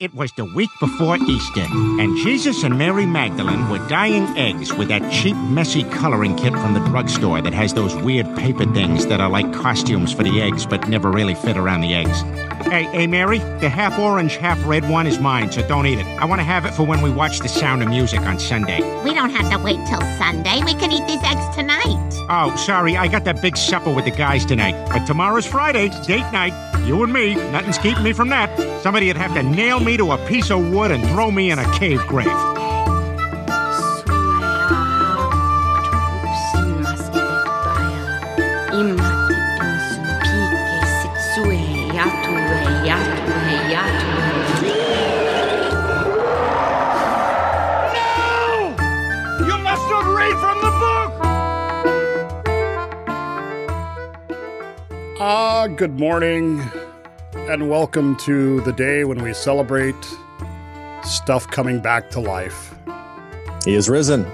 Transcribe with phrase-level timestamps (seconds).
[0.00, 4.88] It was the week before Easter, and Jesus and Mary Magdalene were dyeing eggs with
[4.88, 9.20] that cheap, messy coloring kit from the drugstore that has those weird paper things that
[9.20, 12.22] are like costumes for the eggs but never really fit around the eggs.
[12.66, 16.06] Hey, hey, Mary, the half orange, half red one is mine, so don't eat it.
[16.18, 18.80] I want to have it for when we watch The Sound of Music on Sunday.
[19.04, 20.64] We don't have to wait till Sunday.
[20.64, 22.26] We can eat these eggs tonight.
[22.30, 24.82] Oh, sorry, I got that big supper with the guys tonight.
[24.88, 26.69] But tomorrow's Friday, date night.
[26.86, 28.50] You and me, nothing's keeping me from that.
[28.82, 31.78] Somebody'd have to nail me to a piece of wood and throw me in a
[31.78, 32.59] cave grave.
[55.32, 56.60] Ah, good morning,
[57.36, 59.94] and welcome to the day when we celebrate
[61.04, 62.74] stuff coming back to life
[63.64, 64.26] He is risen.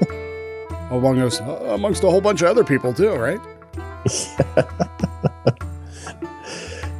[0.90, 3.38] among us, amongst a whole bunch of other people too, right?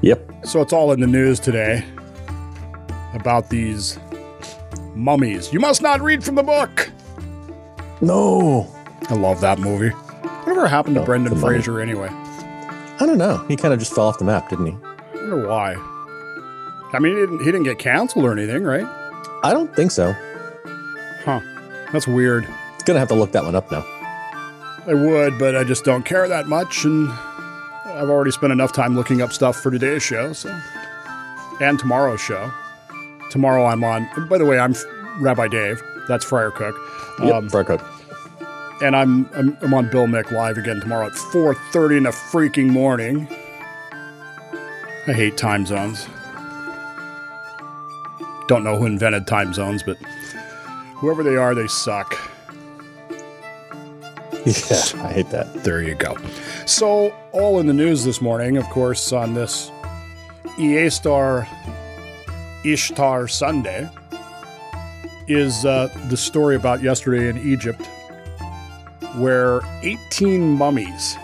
[0.03, 0.31] Yep.
[0.45, 1.87] So it's all in the news today
[3.15, 3.99] about these
[4.95, 5.51] mummies.
[5.51, 6.91] You must not read from the book.
[8.03, 8.71] No.
[9.09, 9.89] I love that movie.
[10.45, 11.37] Whatever happened to Oh, Brendan.
[11.41, 12.11] Fraser anyway?
[13.01, 13.39] I don't know.
[13.49, 14.73] He kind of just fell off the map, didn't he?
[14.73, 15.75] I wonder why.
[16.93, 18.87] I mean, he didn't, he didn't get canceled or anything, right?
[19.45, 20.13] I don't think so.
[21.25, 21.41] Huh.
[21.93, 22.47] That's weird.
[22.85, 23.85] Gonna have to look that one up now.
[24.87, 28.95] I would, but I just don't care that much, and I've already spent enough time
[28.97, 30.49] looking up stuff for today's show, so
[31.61, 32.51] and tomorrow's show.
[33.31, 34.09] Tomorrow I'm on.
[34.31, 34.75] By the way, I'm
[35.21, 35.83] Rabbi Dave.
[36.09, 36.75] That's Friar Cook,
[37.23, 37.35] Yep.
[37.35, 37.83] um, Fry cook.
[38.83, 42.69] And I'm, I'm I'm on Bill Mick live again tomorrow at 4:30 in the freaking
[42.69, 43.29] morning.
[45.07, 46.07] I hate time zones.
[48.47, 49.97] Don't know who invented time zones, but
[50.97, 52.19] whoever they are, they suck.
[54.47, 55.53] Yeah, I hate that.
[55.63, 56.17] There you go.
[56.65, 59.71] So, all in the news this morning, of course, on this
[60.59, 61.47] EA Star
[62.65, 63.91] Ishtar Sunday,
[65.27, 67.87] is uh, the story about yesterday in Egypt
[69.19, 71.17] where 18 mummies.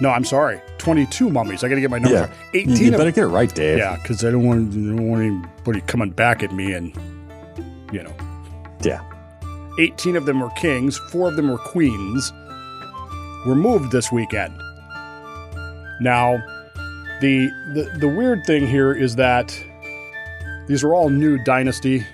[0.00, 1.62] No, I'm sorry, 22 mummies.
[1.62, 2.20] I got to get my numbers Yeah.
[2.26, 2.54] right.
[2.54, 3.78] You, 18 you of- better get it right, Dave.
[3.78, 6.92] Yeah, because I don't want, I don't want anybody coming back at me and,
[7.92, 8.12] you know,
[8.82, 9.00] Yeah.
[9.78, 12.32] 18 of them were kings, four of them were queens,
[13.46, 14.52] were moved this weekend.
[16.00, 16.42] Now,
[17.20, 19.56] the, the the weird thing here is that
[20.66, 22.04] these are all new dynasty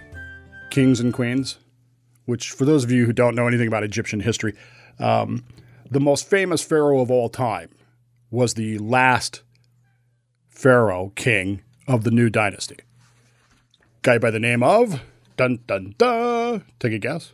[0.71, 1.57] kings and queens,
[2.29, 4.53] which, for those of you who don't know anything about Egyptian history,
[4.99, 5.43] um,
[5.91, 7.71] the most famous pharaoh of all time
[8.31, 9.41] was the last
[10.47, 12.77] pharaoh king of the new dynasty.
[14.03, 15.01] Guy by the name of
[15.39, 16.65] dun dun dun.
[16.79, 17.33] Take a guess.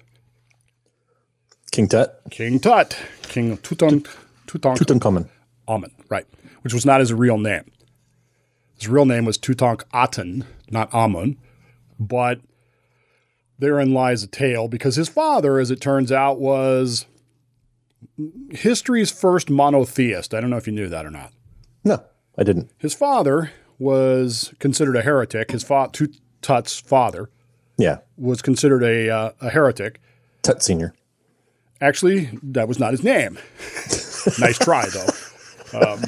[1.72, 2.20] King Tut.
[2.30, 4.08] King Tut, King Tutank,
[4.46, 5.28] Tutank Tutankhamun.
[5.66, 6.26] Amun, right,
[6.62, 7.68] which was not his real name.
[8.78, 11.36] His real name was Tutankhaten, not Amun,
[11.98, 12.38] but
[13.58, 17.06] therein lies a tale because his father, as it turns out, was
[18.50, 20.34] history's first monotheist.
[20.34, 21.32] I don't know if you knew that or not.
[21.84, 22.02] No,
[22.38, 22.70] I didn't.
[22.78, 25.50] His father was considered a heretic.
[25.50, 25.90] His fa-
[26.42, 27.30] Tut's father
[27.76, 27.98] Yeah.
[28.16, 30.00] was considered a, uh, a heretic.
[30.42, 30.94] Tut Senior.
[31.80, 33.34] Actually, that was not his name.
[34.38, 35.80] nice try, though.
[35.80, 36.02] Um,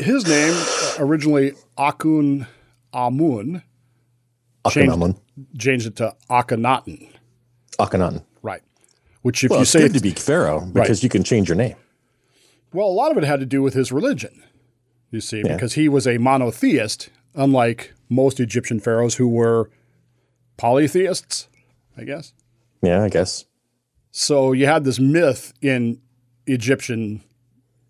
[0.00, 2.46] his name uh, originally Akun
[2.94, 3.62] Amun
[4.70, 5.18] Changed- Akhenaten.
[5.58, 7.08] changed it to Akhenaten,
[7.78, 8.24] Akhenaten.
[8.42, 8.62] right?
[9.22, 11.56] Which, if Well, you it's say, good to be Pharaoh because you can change your
[11.56, 11.76] name.
[12.72, 14.42] well, a lot of it had to do with his religion.
[15.10, 15.54] You see, Yeah.
[15.54, 19.70] because he was a monotheist, unlike most Egyptian pharaohs who were
[20.58, 21.48] polytheists,
[21.96, 22.32] I guess.
[22.82, 23.44] Yeah, I guess.
[24.10, 26.00] So you had this myth in
[26.46, 27.22] Egyptian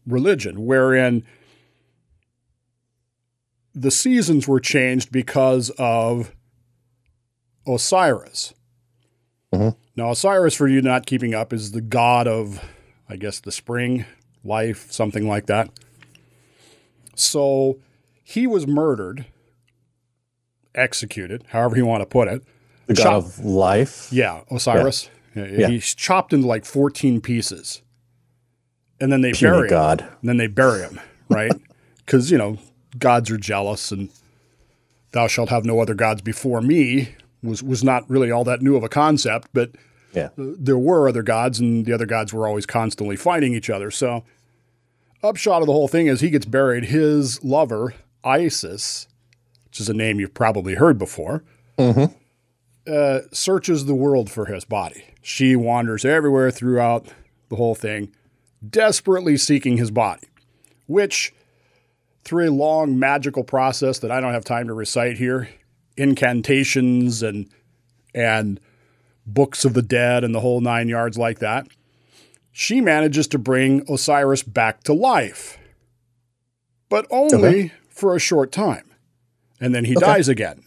[0.07, 1.25] religion wherein
[3.75, 6.33] the seasons were changed because of
[7.69, 8.55] Osiris.
[9.53, 9.77] Mhm.
[9.97, 12.63] Now, Osiris, for you not keeping up, is the god of,
[13.09, 14.05] I guess, the spring,
[14.45, 15.71] life, something like that.
[17.15, 17.79] So
[18.23, 19.27] he was murdered,
[20.75, 22.43] executed, however you want to put it.
[22.87, 24.09] The god of life.
[24.13, 25.11] Yeah, Osiris.
[25.35, 25.69] Yeah.
[25.69, 27.83] He's chopped into like 14 pieces.
[29.01, 30.09] And then they Puny bury him.
[30.21, 31.53] And then they bury him, right?
[31.99, 32.57] Because, you know,
[32.99, 34.09] gods are jealous and
[35.13, 37.11] thou shalt have no other gods before me
[37.43, 39.71] was, was not really all that new of a concept, but
[40.13, 40.29] Yeah.
[40.37, 43.91] there were other gods and the other gods were always constantly fighting each other.
[43.91, 44.25] So,
[45.23, 46.87] upshot of the whole thing is he gets buried.
[46.87, 47.95] His lover,
[48.25, 49.07] Isis,
[49.67, 51.45] which is a name you've probably heard before,
[52.87, 55.05] uh, searches the world for his body.
[55.23, 57.07] She wanders everywhere throughout
[57.51, 58.13] the whole thing,
[58.69, 60.27] desperately seeking his body,
[60.87, 61.35] which,
[62.25, 65.49] through a long magical process that I don't have time to recite here,
[65.99, 67.49] incantations and
[68.15, 68.59] and
[69.27, 71.67] books of the dead and the whole nine yards like that,
[72.51, 75.59] she manages to bring Osiris back to life,
[76.89, 77.73] but only Okay.
[77.91, 78.91] for a short time.
[79.61, 80.07] And then he Okay.
[80.07, 80.63] dies again.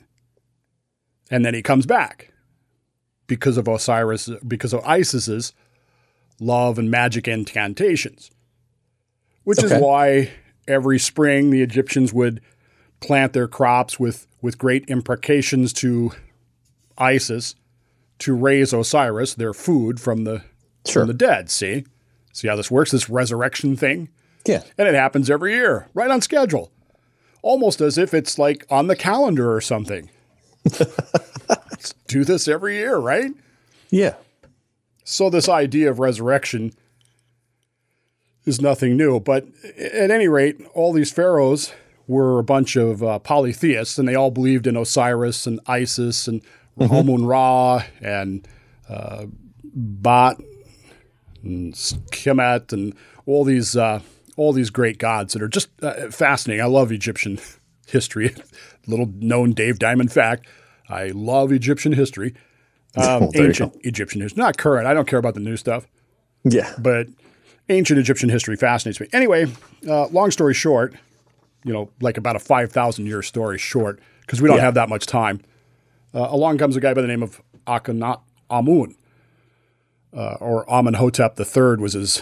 [1.31, 2.31] And then he comes back
[3.25, 5.53] because of Osiris, because of Isis's
[6.39, 8.29] love and magic incantations,
[9.43, 10.31] which is why
[10.67, 12.41] every spring the Egyptians would
[12.99, 16.11] plant their crops with, with great imprecations to
[16.97, 17.55] Isis
[18.19, 20.43] to raise Osiris, their food from the
[20.85, 21.03] Sure.
[21.03, 21.49] from the dead.
[21.49, 21.85] See,
[22.33, 22.91] see how this works?
[22.91, 24.09] This resurrection thing,
[24.47, 24.63] yeah.
[24.77, 26.71] and it happens every year, right on schedule,
[27.43, 30.09] almost as if it's like on the calendar or something.
[32.07, 33.31] Do this every year, right?
[33.89, 34.15] Yeah.
[35.03, 36.73] So this idea of resurrection
[38.45, 39.19] is nothing new.
[39.19, 39.47] But
[39.77, 41.73] at any rate, all these pharaohs
[42.11, 46.41] were a bunch of uh, polytheists, and they all believed in Osiris and Isis and
[46.79, 48.47] Amun Ra and
[48.89, 49.25] uh,
[49.73, 50.37] Bat
[51.43, 51.73] and
[52.11, 52.93] Kemet and
[53.25, 53.99] all these uh,
[54.37, 56.61] all these great gods that are just uh, fascinating.
[56.63, 57.39] I love Egyptian
[57.87, 58.35] history.
[58.87, 60.45] Little known Dave Diamond fact:
[60.89, 62.33] I love Egyptian history.
[62.97, 64.85] Um, Well, ancient Egyptian history, not current.
[64.85, 65.87] I don't care about the new stuff,
[66.43, 66.73] Yeah.
[66.77, 67.07] but
[67.69, 69.07] ancient Egyptian history fascinates me.
[69.13, 69.45] Anyway,
[69.87, 70.93] uh, long story short,
[71.63, 74.63] you know, like about a five thousand year story short, because we don't Yeah.
[74.63, 75.41] have that much time.
[76.13, 78.19] Uh, along comes a guy by the name of Akhenaten
[78.49, 78.95] Amun,
[80.15, 82.21] uh, or Amenhotep III was his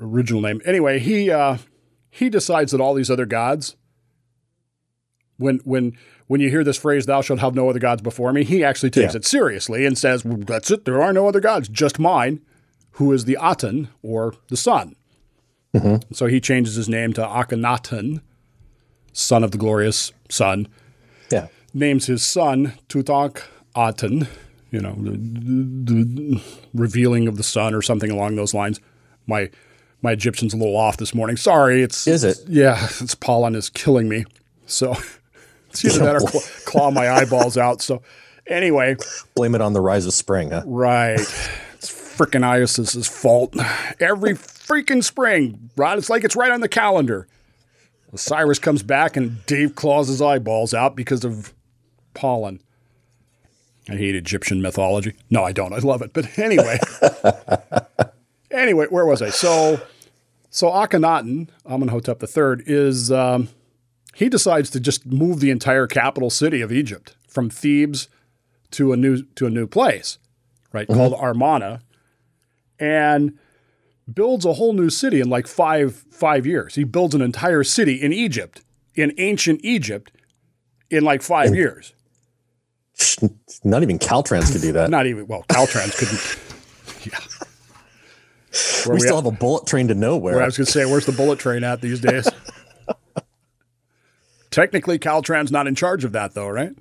[0.00, 0.60] original name.
[0.64, 1.58] Anyway, he uh,
[2.10, 3.76] he decides that all these other gods,
[5.38, 5.92] when when
[6.26, 8.90] when you hear this phrase "Thou shalt have no other gods before me," he actually
[8.90, 9.18] takes Yeah.
[9.18, 10.84] it seriously and says, well, "That's it.
[10.84, 12.40] There are no other gods, just mine,
[12.92, 14.96] who is the Aten or the sun."
[16.12, 18.20] So he changes his name to Akhenaten,
[19.14, 20.68] son of the glorious sun
[21.30, 21.46] Yeah.
[21.72, 24.26] names his son Tutankhaten,
[24.70, 26.42] you know, the, the, the
[26.74, 28.80] revealing of the sun or something along those lines.
[29.26, 29.50] My
[30.02, 31.36] my Egyptian's a little off this morning.
[31.38, 32.38] Sorry, it's Is it?
[32.46, 34.26] Yeah, it's pollen is killing me.
[34.66, 34.92] So
[35.70, 37.80] it's either that or claw, claw my eyeballs out.
[37.80, 38.02] So
[38.46, 38.96] anyway,
[39.34, 40.62] Blame it on the rise of spring, huh?
[40.66, 41.18] right,
[41.74, 43.54] it's freaking Isis's fault.
[44.00, 45.96] Every freaking spring, right?
[45.96, 47.26] It's like it's right on the calendar.
[48.16, 51.52] Cyrus comes back and Dave claws his eyeballs out because of
[52.14, 52.60] pollen.
[53.88, 55.14] I hate Egyptian mythology.
[55.30, 55.72] No, I don't.
[55.72, 56.12] I love it.
[56.12, 56.78] But anyway.
[58.50, 59.30] anyway, where was I?
[59.30, 59.80] So
[60.54, 63.48] so Akhenaten, Amenhotep III, is um,
[64.14, 68.08] he decides to just move the entire capital city of Egypt from Thebes
[68.70, 70.18] to a new to a new place,
[70.72, 70.86] right?
[70.86, 71.80] Called Armana.
[72.78, 73.36] And
[74.12, 76.74] builds a whole new city in like five five years.
[76.74, 78.62] He builds an entire city in Egypt,
[78.94, 80.12] in ancient Egypt,
[80.90, 81.54] in like five oh.
[81.54, 81.94] years.
[83.64, 84.90] Not even Caltrans could do that.
[84.90, 86.40] Not even well, Caltrans couldn't.
[87.04, 87.18] Yeah.
[88.86, 90.36] Where we we still at- have a bullet train to nowhere.
[90.36, 92.26] where I was going to say, where's the bullet train at these days?
[94.50, 96.72] Technically, Caltrans not in charge of that, though, right?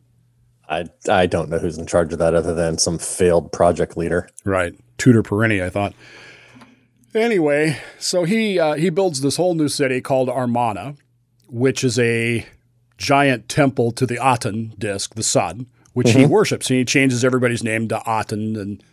[0.70, 4.30] I I don't know who's in charge of that other than some failed project leader.
[4.46, 4.74] Right.
[4.98, 5.94] Tutor Perini, I thought.
[7.16, 10.98] Anyway, so he uh, he builds this whole new city called Armana,
[11.48, 12.46] which is a
[12.98, 16.70] giant temple to the Aten disk, the sun, which he worships.
[16.70, 18.56] And he changes everybody's name to Aten.
[18.56, 18.84] And,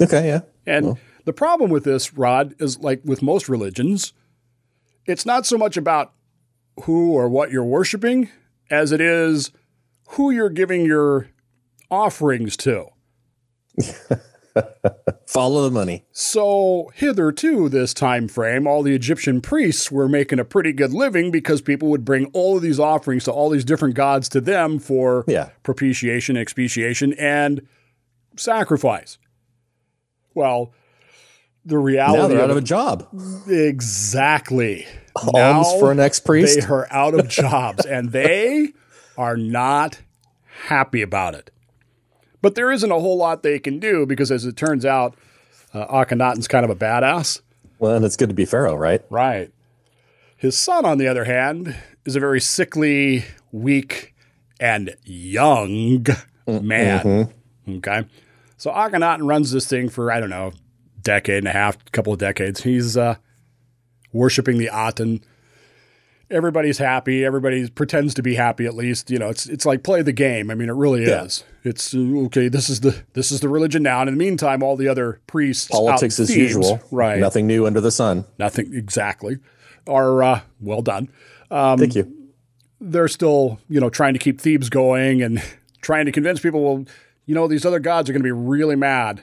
[0.00, 0.40] Okay, yeah.
[0.66, 4.12] and the problem with this, Rod, is like with most religions,
[5.06, 6.12] it's not so much about
[6.82, 8.28] who or what you're worshiping
[8.70, 9.52] as it is
[10.10, 11.28] who you're giving your
[11.90, 12.86] offerings to.
[15.26, 16.04] Follow the money.
[16.12, 21.30] So hitherto this time frame, all the Egyptian priests were making a pretty good living
[21.30, 24.78] because people would bring all of these offerings to all these different gods to them
[24.78, 25.50] for Yeah.
[25.62, 27.62] propitiation, expiation, and
[28.36, 29.18] sacrifice.
[30.34, 30.72] Well,
[31.64, 33.08] the reality Now they're out of of a job.
[33.48, 34.86] exactly
[35.16, 36.60] Alms Now for an ex-priest.
[36.60, 38.68] They are out of jobs, and they
[39.18, 40.00] are not
[40.66, 41.50] happy about it.
[42.46, 45.16] But there isn't a whole lot they can do because, as it turns out,
[45.74, 47.40] uh, Akhenaten's kind of a badass.
[47.80, 49.02] Well, and it's good to be Pharaoh, right?
[49.10, 49.50] Right.
[50.36, 51.74] His son, on the other hand,
[52.04, 54.14] is a very sickly, weak,
[54.60, 56.06] and young
[56.46, 57.32] man.
[57.68, 58.04] Okay.
[58.58, 60.52] So Akhenaten runs this thing for, I don't know,
[61.02, 62.62] decade and a half, couple of decades.
[62.62, 63.16] He's uh,
[64.12, 65.20] worshiping the Aten.
[66.30, 67.24] Everybody's happy.
[67.24, 69.10] Everybody pretends to be happy at least.
[69.10, 70.50] You know, it's it's like play the game.
[70.50, 71.24] I mean, it really Yeah.
[71.24, 71.44] is.
[71.64, 72.48] It's uh, okay.
[72.48, 74.00] This is the this is the religion now.
[74.00, 76.80] And in the meantime, all the other priests, Politics as usual.
[76.90, 77.18] right?
[77.18, 78.24] Nothing new under the sun.
[78.38, 79.38] Nothing exactly.
[79.86, 81.08] Are uh, well done.
[81.50, 82.12] Um, Thank you.
[82.80, 85.42] They're still you know trying to keep Thebes going and
[85.80, 86.62] trying to convince people.
[86.62, 86.84] Well,
[87.24, 89.22] you know, these other gods are going to be really mad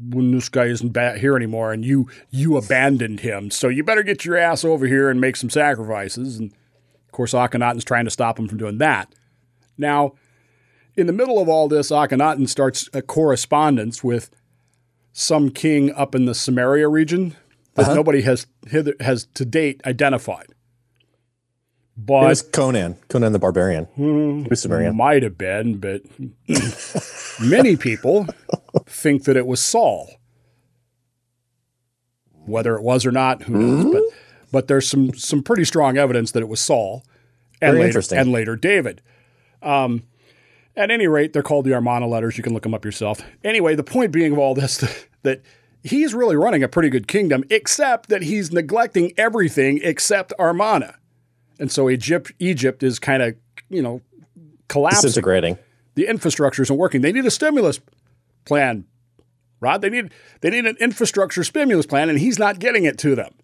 [0.00, 3.50] when this guy isn't back here anymore, and you you abandoned him.
[3.50, 6.38] So you better get your ass over here and make some sacrifices.
[6.38, 9.14] And of course, Akhenaten's trying to stop him from doing that.
[9.76, 10.14] Now,
[10.96, 14.30] in the middle of all this, Akhenaten starts a correspondence with
[15.12, 17.36] some king up in the Samaria region
[17.74, 17.94] that uh-huh.
[17.94, 20.54] nobody has hither, has to date identified.
[22.06, 23.88] It was Conan, Conan the Barbarian.
[24.48, 24.96] Was Sumerian.
[24.96, 26.02] might have been, but
[27.40, 28.28] many people
[28.86, 30.08] think that it was Saul.
[32.46, 33.92] Whether it was or not, who knows?
[33.92, 34.02] But
[34.50, 37.04] but there's some some pretty strong evidence that it was Saul,
[37.60, 39.02] and Very later and later David.
[39.62, 40.04] Um,
[40.76, 42.38] at any rate, they're called the Armana letters.
[42.38, 43.20] You can look them up yourself.
[43.42, 44.78] Anyway, the point being of all this
[45.22, 45.42] that
[45.82, 50.94] he's really running a pretty good kingdom, except that he's neglecting everything except Armana,
[51.58, 53.34] and so Egypt Egypt is kind of
[53.68, 54.00] you know
[54.68, 55.58] collapsing Disintegrating.
[55.94, 57.00] the infrastructure isn't working.
[57.00, 57.80] They need a stimulus
[58.44, 58.84] plan,
[59.60, 59.80] Rod.
[59.82, 63.34] They need they need an infrastructure stimulus plan, and he's not getting it to them.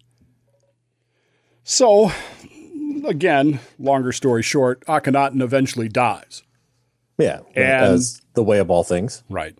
[1.63, 2.11] So,
[3.07, 6.43] again, longer story short, Akhenaten eventually dies.
[7.17, 7.39] Yeah.
[7.55, 9.23] And- as the way of all things.
[9.29, 9.57] Right.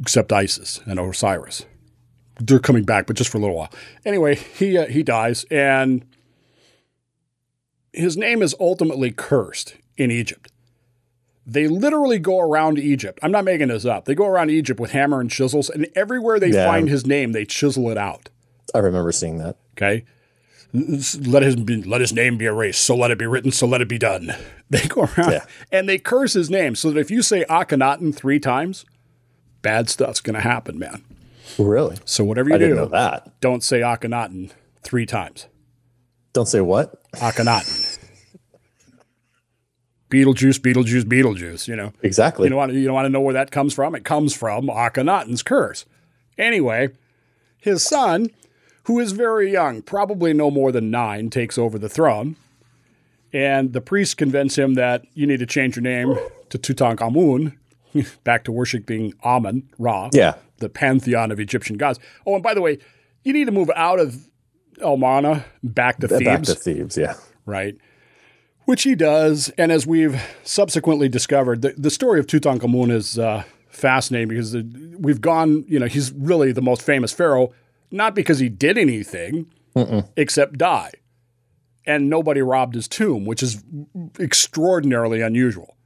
[0.00, 1.66] Except Isis and Osiris.
[2.40, 3.70] They're coming back, but just for a little while.
[4.04, 6.04] Anyway, he uh, he dies, and
[7.94, 10.50] his name is ultimately cursed in Egypt.
[11.46, 13.18] They literally go around Egypt.
[13.22, 14.06] I'm not making this up.
[14.06, 16.66] They go around Egypt with hammer and chisels, and everywhere they Yeah.
[16.66, 18.30] find his name, they chisel it out.
[18.74, 19.56] I remember seeing that.
[19.76, 20.04] Okay.
[20.72, 22.82] Let his be, let his name be erased.
[22.82, 23.52] So let it be written.
[23.52, 24.34] So let it be done.
[24.70, 25.44] They go around Yeah.
[25.70, 28.84] and they curse his name, so that if you say Akhenaten three times,
[29.62, 31.04] bad stuff's going to happen, man.
[31.58, 31.98] Really?
[32.06, 33.38] So whatever you I didn't know do, that.
[33.40, 34.50] don't say Akhenaten
[34.82, 35.46] three times.
[36.32, 37.03] Don't say what?
[37.16, 37.98] Akhenaten.
[40.10, 41.66] Beetlejuice, Beetlejuice, Beetlejuice.
[41.66, 41.92] You know.
[42.02, 42.44] Exactly.
[42.46, 43.94] You don't want to, you don't want to know where that comes from.
[43.94, 45.86] It comes from Akhenaten's curse.
[46.38, 46.90] Anyway,
[47.58, 48.30] his son,
[48.84, 52.36] who is very young, probably no more than nine, takes over the throne.
[53.32, 56.16] And the priests convince him that you need to change your name
[56.50, 57.56] to Tutankhamun,
[58.24, 60.34] back to worshiping Amun, Ra, yeah.
[60.58, 61.98] the pantheon of Egyptian gods.
[62.26, 62.78] Oh, and by the way,
[63.24, 64.28] you need to move out of
[64.78, 66.96] Elmana back to Thebes Back to Thebes.
[66.96, 67.14] Yeah.
[67.46, 67.76] right?
[68.66, 69.50] Which he does.
[69.58, 74.96] And as we've subsequently discovered, the, the story of Tutankhamun is uh, fascinating because the,
[74.98, 77.52] we've gone, you know, he's really the most famous pharaoh,
[77.90, 79.50] not because he did anything
[80.16, 80.92] except die.
[81.86, 83.62] And nobody robbed his tomb, which is
[84.18, 85.76] extraordinarily unusual.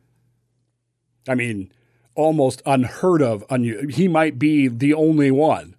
[1.29, 1.73] I mean,
[2.15, 3.47] almost unheard of.
[3.49, 5.75] Unu- he might be the only one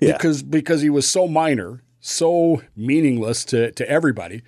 [0.00, 0.12] Yeah.
[0.12, 4.42] because because he was so minor, so meaningless to, to everybody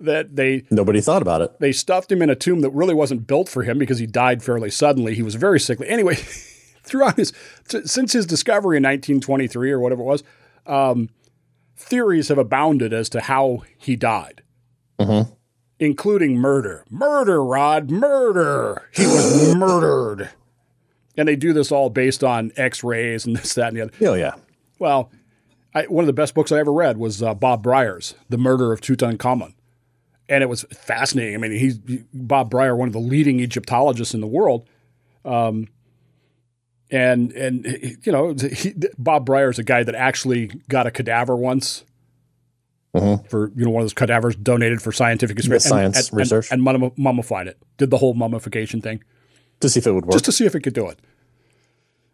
[0.00, 1.58] that they Nobody thought about it.
[1.60, 4.42] they stuffed him in a tomb that really wasn't built for him because he died
[4.42, 5.14] fairly suddenly.
[5.14, 5.88] He was very sickly.
[5.88, 6.14] Anyway,
[6.84, 7.32] throughout his
[7.68, 10.22] t- since his discovery in 1923 or whatever it was,
[10.66, 11.08] um,
[11.76, 14.42] theories have abounded as to how he died,
[15.80, 16.84] including murder.
[16.90, 18.88] Murder, Rod, murder.
[18.94, 20.30] He was murdered,
[21.16, 23.92] and they do this all based on X-rays and this, that, and the other.
[24.02, 24.34] Oh, yeah.
[24.78, 25.10] Well,
[25.78, 28.72] I, one of the best books I ever read was uh, Bob Brier's The Murder
[28.72, 29.54] of Tutankhamun.
[30.28, 31.34] And it was fascinating.
[31.34, 34.68] I mean, he's he- Bob Brier, one of the leading Egyptologists in the world.
[35.24, 35.68] Um,
[36.90, 37.64] and, and
[38.04, 41.84] you know, he, Bob Brier is a guy that actually got a cadaver once
[43.28, 45.66] for, you know, one of those cadavers donated for scientific experiments.
[45.66, 46.48] and- science and, research.
[46.50, 47.56] And, and mummified it.
[47.76, 49.02] Did the whole mummification thing
[49.60, 50.12] To see if it would work.
[50.12, 50.98] just to see if it could do it.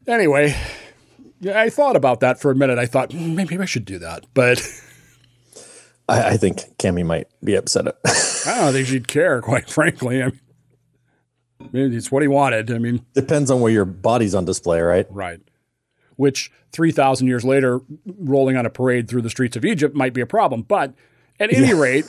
[0.07, 0.55] Anyway,
[1.45, 2.79] yeah, I thought about that for a minute.
[2.79, 4.67] I thought "Hmm, maybe I should do that, but
[6.09, 7.87] I, I think Cammy might be upset.
[8.47, 10.23] I don't think she'd care, quite frankly.
[10.23, 10.33] I
[11.73, 12.71] mean, it's what he wanted.
[12.71, 15.07] I mean, Depends on where your body's on display, right?
[15.11, 15.41] right.
[16.17, 17.81] Which 3,000 years later,
[18.19, 20.63] rolling on a parade through the streets of Egypt might be a problem.
[20.63, 20.95] But
[21.41, 22.07] at any rate,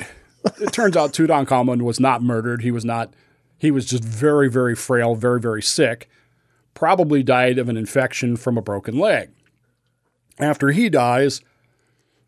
[0.62, 2.62] it turns out Tutankhamun was not murdered.
[2.62, 3.14] He was not,
[3.58, 6.10] he was just very, very frail, very, very sick.
[6.76, 9.32] Probably died of an infection from a broken leg.
[10.38, 11.42] After he dies,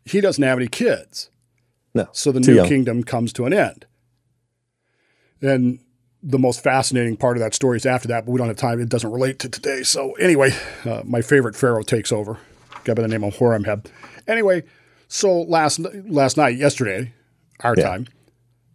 [0.04, 1.30] he doesn't have any kids.
[1.94, 2.08] No.
[2.12, 2.68] So the new young.
[2.68, 3.86] kingdom comes to an end.
[5.40, 5.78] And
[6.22, 8.80] the most fascinating part of that story is after that, but we don't have time.
[8.80, 9.82] It doesn't relate to today.
[9.84, 10.50] So anyway,
[10.84, 12.38] uh, my favorite pharaoh takes over, a
[12.84, 13.86] guy by the name of Horemheb.
[14.26, 14.64] Anyway,
[15.06, 15.78] so last
[16.08, 17.12] last night, yesterday,
[17.60, 17.84] our Yeah.
[17.84, 18.06] time,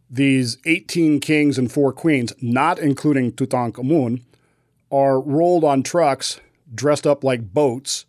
[0.10, 4.22] these 18 kings and four queens, not including Tutankhamun,
[4.94, 6.40] are rolled on trucks
[6.74, 8.06] dressed up like boats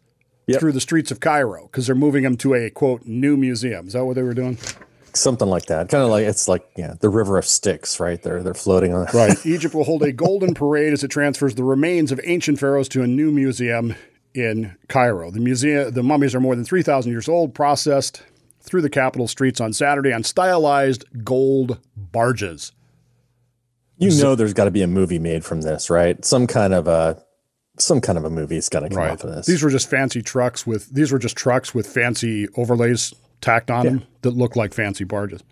[0.46, 0.60] Yep.
[0.60, 3.86] through the streets of Cairo because they're moving them to a quote new museum.
[3.86, 4.58] Is that what they were doing?
[5.14, 5.88] Something like that.
[5.88, 8.22] Kind of like it's like yeah, the river of Styx, right?
[8.22, 9.06] They're they're floating on.
[9.14, 9.34] Right.
[9.46, 13.02] Egypt will hold a golden parade as it transfers the remains of ancient pharaohs to
[13.02, 13.94] a new museum
[14.34, 15.30] in Cairo.
[15.30, 18.22] The museum, the mummies are more than 3,000 years old, processed
[18.60, 22.72] through the capital streets on Saturday on stylized gold barges.
[23.98, 26.22] You know, there's got to be a movie made from this, right?
[26.24, 27.22] Some kind of a
[27.78, 29.46] some kind of a movie is going to come off of this.
[29.46, 33.84] These were just fancy trucks with these were just trucks with fancy overlays tacked on
[33.86, 35.42] them that looked like fancy barges.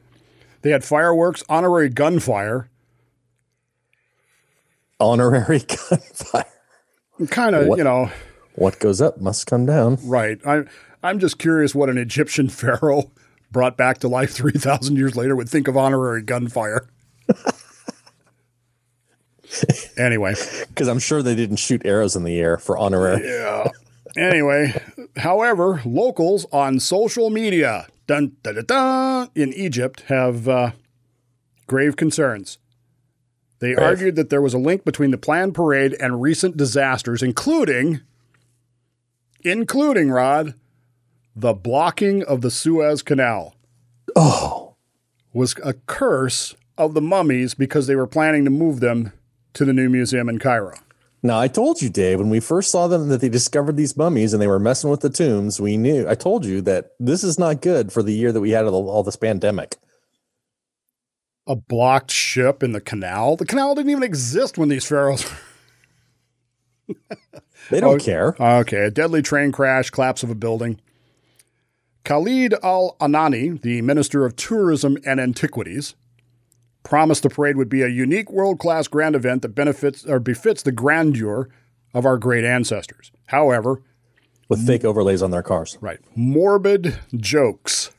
[0.62, 2.68] They had fireworks, honorary gunfire,
[5.00, 5.58] Honorary
[5.90, 6.44] gunfire.
[7.30, 8.10] kind of, you know,
[8.54, 9.98] What goes up must come down.
[10.04, 10.38] Right.
[10.46, 10.62] I,
[11.02, 13.10] I'm just curious what an Egyptian pharaoh
[13.50, 16.86] brought back to life 3,000 years later would think of honorary gunfire.
[19.96, 20.34] anyway,
[20.68, 23.26] Because I'm sure they didn't shoot arrows in the air for honorary.
[23.26, 23.68] Yeah.
[24.16, 24.80] Anyway,
[25.16, 30.72] however, locals on social media dun, dun, dun, dun, in Egypt have uh,
[31.66, 32.58] grave concerns.
[33.60, 38.00] They argued that there was a link between the planned parade and recent disasters, including,
[39.42, 40.54] including Rod,
[41.36, 43.54] the blocking of the Suez Canal.
[44.16, 44.74] Oh,
[45.32, 49.12] was a curse of the mummies because they were planning to move them
[49.54, 50.74] to the new museum in Cairo.
[51.22, 54.32] now I told you, Dave, when we first saw them that they discovered these mummies
[54.32, 55.60] and they were messing with the tombs.
[55.60, 56.08] We knew.
[56.08, 59.02] I told you that this is not good for the year that we had all
[59.02, 59.76] this pandemic.
[61.46, 63.36] A blocked ship in the canal.
[63.36, 65.24] The canal didn't even exist when these pharaohs.
[67.70, 68.34] They don't Oh, care.
[68.38, 70.80] Okay, a deadly train crash, collapse of a building.
[72.04, 75.94] Khalid Al Anani, the Minister of Tourism and Antiquities,
[76.82, 80.62] promised the parade would be a unique world class grand event that benefits or befits
[80.62, 81.48] the grandeur
[81.94, 83.12] of our great ancestors.
[83.26, 83.82] However,
[84.48, 85.78] With fake overlays on their cars.
[85.80, 86.00] Right.
[86.16, 87.90] Morbid jokes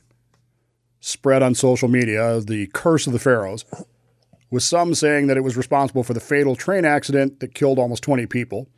[1.00, 3.64] spread on social media the curse of the pharaohs,
[4.50, 8.02] with some saying that it was responsible for the fatal train accident that killed almost
[8.02, 8.68] 20 people.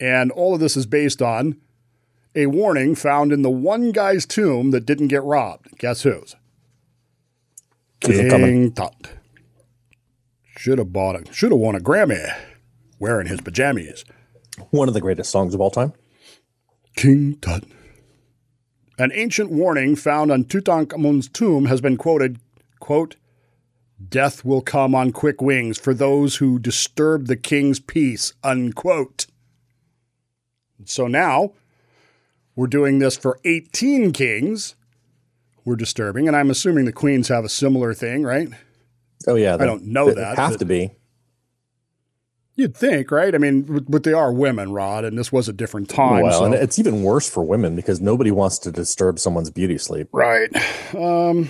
[0.00, 1.56] And all of this is based on
[2.34, 5.78] a warning found in the one guy's tomb that didn't get robbed.
[5.78, 6.34] Guess whose?
[8.04, 8.50] Keep 'em coming.
[8.50, 9.10] King Tut.
[10.56, 12.32] Should have bought a should have won a Grammy
[12.98, 14.04] wearing his pajamas.
[14.70, 15.92] One of the greatest songs of all time.
[16.96, 17.64] King Tut.
[18.98, 22.38] An ancient warning found on Tutankhamun's tomb has been quoted,
[22.78, 23.16] quote,
[24.08, 29.26] Death will come on quick wings for those who disturb the king's peace, unquote.
[30.84, 31.52] So now
[32.54, 34.76] we're doing this for 18 kings.
[35.64, 38.48] We're disturbing, and I'm assuming the queens have a similar thing, right?
[39.26, 40.90] Oh yeah, I don't know they that, Have to be.
[42.56, 43.34] You'd think, right?
[43.34, 46.22] I mean, but- they are women, Rod, and this was a different time.
[46.22, 49.76] well, so- and it's even worse for women because nobody wants to disturb someone's beauty
[49.78, 50.08] sleep.
[50.12, 50.50] Right.
[50.94, 51.48] Um,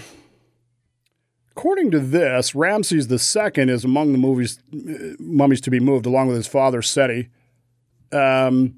[1.50, 6.28] according to this, Ramses II is among the movies, uh, mummies to be moved, along
[6.28, 7.28] with his father Seti.
[8.12, 8.76] Um,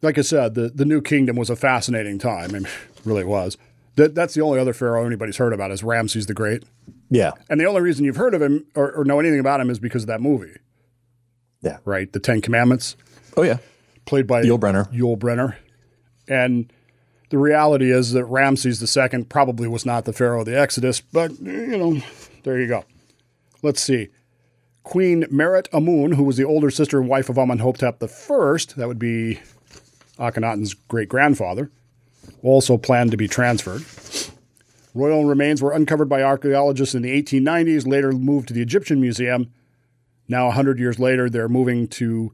[0.00, 2.50] like I said, the, the New Kingdom was a fascinating time.
[2.50, 2.70] I mean, it
[3.04, 3.58] really was.
[3.96, 6.64] That, that's the only other pharaoh anybody's heard about is Ramses the Great.
[7.10, 9.70] Yeah, And the only reason you've heard of him or, or know anything about him
[9.70, 10.56] is because of that movie,
[11.60, 11.78] yeah.
[11.84, 12.12] right?
[12.12, 12.96] The Ten Commandments,
[13.36, 13.58] Oh yeah.
[14.04, 14.92] played by Yul Brynner.
[14.92, 15.56] Yul Brynner.
[16.26, 16.72] And
[17.30, 21.38] the reality is that Ramses II probably was not the pharaoh of the Exodus, but
[21.40, 22.02] you know,
[22.42, 22.84] there you go.
[23.62, 24.08] Let's see.
[24.82, 28.98] Queen Merit Amun, who was the older sister and wife of Amenhotep I, that would
[28.98, 29.40] be
[30.18, 31.70] Akhenaten's great grandfather,
[32.42, 33.84] also planned to be transferred.
[34.94, 39.52] Royal remains were uncovered by archaeologists in the 1890s, later moved to the Egyptian Museum.
[40.28, 42.32] Now, 100 years later, they're moving to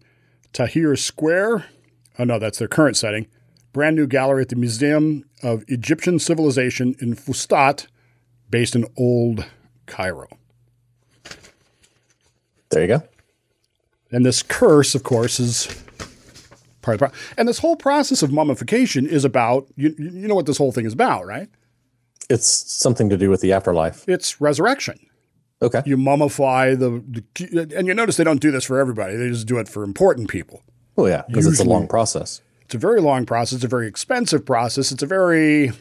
[0.52, 1.64] Tahrir Square.
[2.18, 3.26] Oh, no, that's their current setting.
[3.72, 7.86] Brand new gallery at the Museum of Egyptian Civilization in Fustat,
[8.50, 9.46] based in Old
[9.86, 10.28] Cairo.
[12.70, 13.02] There you go.
[14.12, 15.82] And this curse, of course, is
[16.82, 20.34] part of the pro- And this whole process of mummification is about, you, you know
[20.34, 21.48] what this whole thing is about, right?
[22.28, 24.08] It's something to do with the afterlife.
[24.08, 24.98] It's resurrection.
[25.62, 25.82] Okay.
[25.84, 27.02] You mummify the,
[27.34, 29.16] the, and you notice they don't do this for everybody.
[29.16, 30.62] They just do it for important people.
[30.96, 32.40] Oh yeah, because it's a long process.
[32.62, 33.56] It's a very long process.
[33.56, 34.92] It's a very expensive process.
[34.92, 35.72] It's a very,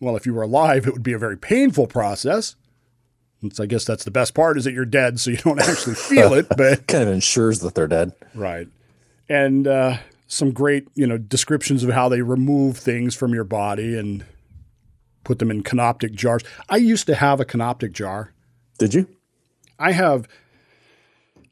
[0.00, 2.56] well, if you were alive, it would be a very painful process.
[3.42, 5.94] It's, I guess that's the best part is that you're dead, so you don't actually
[5.96, 6.48] feel it.
[6.48, 8.12] But it Kind of ensures that they're dead.
[8.34, 8.68] right,
[9.28, 9.98] and uh,
[10.30, 14.24] some great, you know, descriptions of how they remove things from your body, and
[15.24, 16.42] put them in canoptic jars.
[16.68, 18.32] I used to have a canoptic jar.
[18.78, 19.08] Did you?
[19.78, 20.28] I have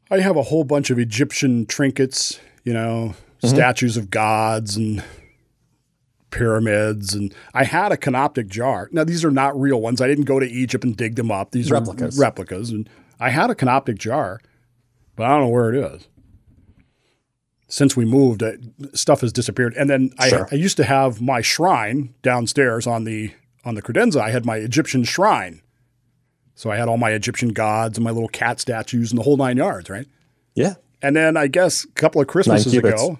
[0.09, 3.47] I have a whole bunch of Egyptian trinkets, you know, mm-hmm.
[3.47, 5.03] statues of gods and
[6.31, 8.87] pyramids and I had a canoptic jar.
[8.91, 9.99] Now these are not real ones.
[9.99, 11.51] I didn't go to Egypt and dig them up.
[11.51, 12.17] These Replicas.
[12.17, 12.89] are replicas and
[13.19, 14.39] I had a canoptic jar,
[15.15, 16.07] but I don't know where it is.
[17.71, 18.53] Since we moved, uh,
[18.93, 19.73] stuff has disappeared.
[19.77, 20.47] And then I, Sure.
[20.51, 23.31] I used to have my shrine downstairs on the
[23.63, 24.19] on the credenza.
[24.19, 25.61] I had my Egyptian shrine.
[26.55, 29.37] So I had all my Egyptian gods and my little cat statues and the whole
[29.37, 30.07] nine yards, right?
[30.55, 30.75] Yeah.
[31.01, 33.19] And then I guess a couple of Christmases ago,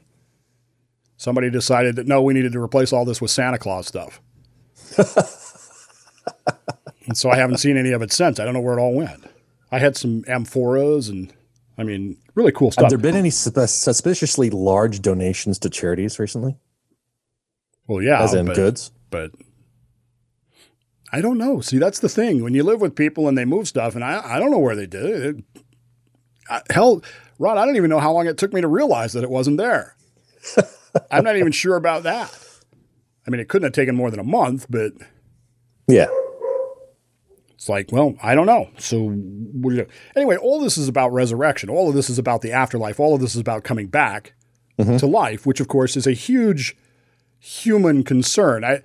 [1.16, 4.20] somebody decided that no, we needed to replace all this with Santa Claus stuff.
[7.06, 8.40] and so I haven't seen any of it since.
[8.40, 9.26] I don't know where it all went.
[9.72, 11.34] I had some amphoras and
[11.80, 12.84] I mean, really cool stuff.
[12.84, 16.58] Have there been any suspiciously large donations to charities recently?
[17.88, 18.92] well, yeah, As in but, goods?
[19.10, 19.32] but
[21.12, 21.60] I don't know.
[21.62, 22.44] See, that's the thing.
[22.44, 24.76] When you live with people and they move stuff, and I, I don't know where
[24.76, 25.44] they did it.
[26.50, 27.02] I, hell,
[27.40, 29.58] Ron, I don't even know how long it took me to realize that it wasn't
[29.58, 29.96] there.
[31.12, 32.38] I'm not even sure about that.
[33.26, 34.92] I mean, it couldn't have taken more than a month, but
[35.88, 36.08] Yeah.
[37.60, 38.70] It's like, well, I don't know.
[38.78, 39.90] So, what do you do?
[40.16, 41.70] Anyway, all this is about resurrection.
[41.70, 43.02] All of this is about the afterlife.
[43.02, 44.32] All of this is about coming back
[44.80, 44.96] mm-hmm.
[44.96, 46.78] to life, which, of course, is a huge
[47.38, 48.64] human concern.
[48.64, 48.82] I,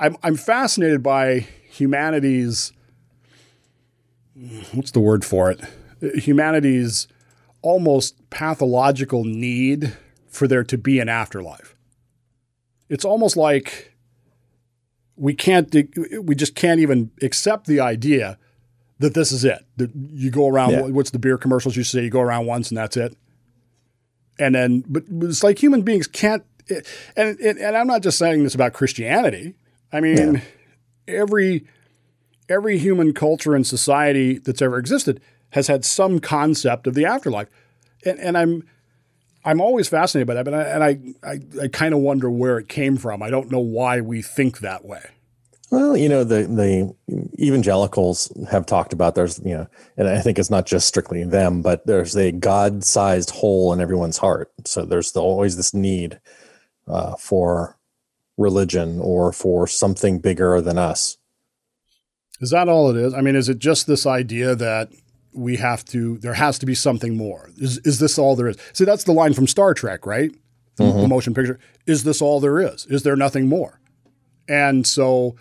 [0.00, 2.72] I'm, I'm fascinated by humanity's,
[4.72, 5.60] what's the word for it?
[6.16, 7.06] Humanity's
[7.62, 9.96] almost pathological need
[10.26, 11.76] for there to be an afterlife.
[12.88, 13.89] It's almost like
[15.20, 15.72] we can't
[16.22, 18.38] we just can't even accept the idea
[18.98, 19.64] that this is it.
[19.76, 20.80] That you go around Yeah.
[20.86, 23.16] what's the beer commercials you say you go around once and that's it.
[24.38, 26.42] And then but it's like human beings can't
[27.16, 29.54] and and, and i'm not just saying this about christianity.
[29.92, 30.40] I mean
[31.06, 31.66] every
[32.48, 37.48] every human culture and society that's ever existed has had some concept of the afterlife.
[38.06, 38.64] And and i'm
[39.44, 42.58] I'm always fascinated by that, but I, and I, I, I kind of wonder where
[42.58, 43.22] it came from.
[43.22, 45.02] I don't know why we think that way.
[45.70, 46.94] Well, you know, the the
[47.38, 51.62] evangelicals have talked about there's, you know, and I think it's not just strictly them,
[51.62, 54.50] but there's a God-sized hole in everyone's heart.
[54.64, 56.20] So there's the, always this need
[56.88, 57.78] uh, for
[58.36, 61.18] religion or for something bigger than us.
[62.40, 63.14] Is that all it is?
[63.14, 64.88] I mean, is it just this idea that
[65.32, 67.50] we have to, there has to be something more?
[67.56, 68.56] Is, is this all there is?
[68.72, 70.32] See, that's the line from Star Trek, right?
[70.76, 71.08] The, the mm-hmm.
[71.08, 71.58] motion picture.
[71.86, 72.86] Is this all there is?
[72.86, 73.80] Is there nothing more?
[74.48, 75.36] And so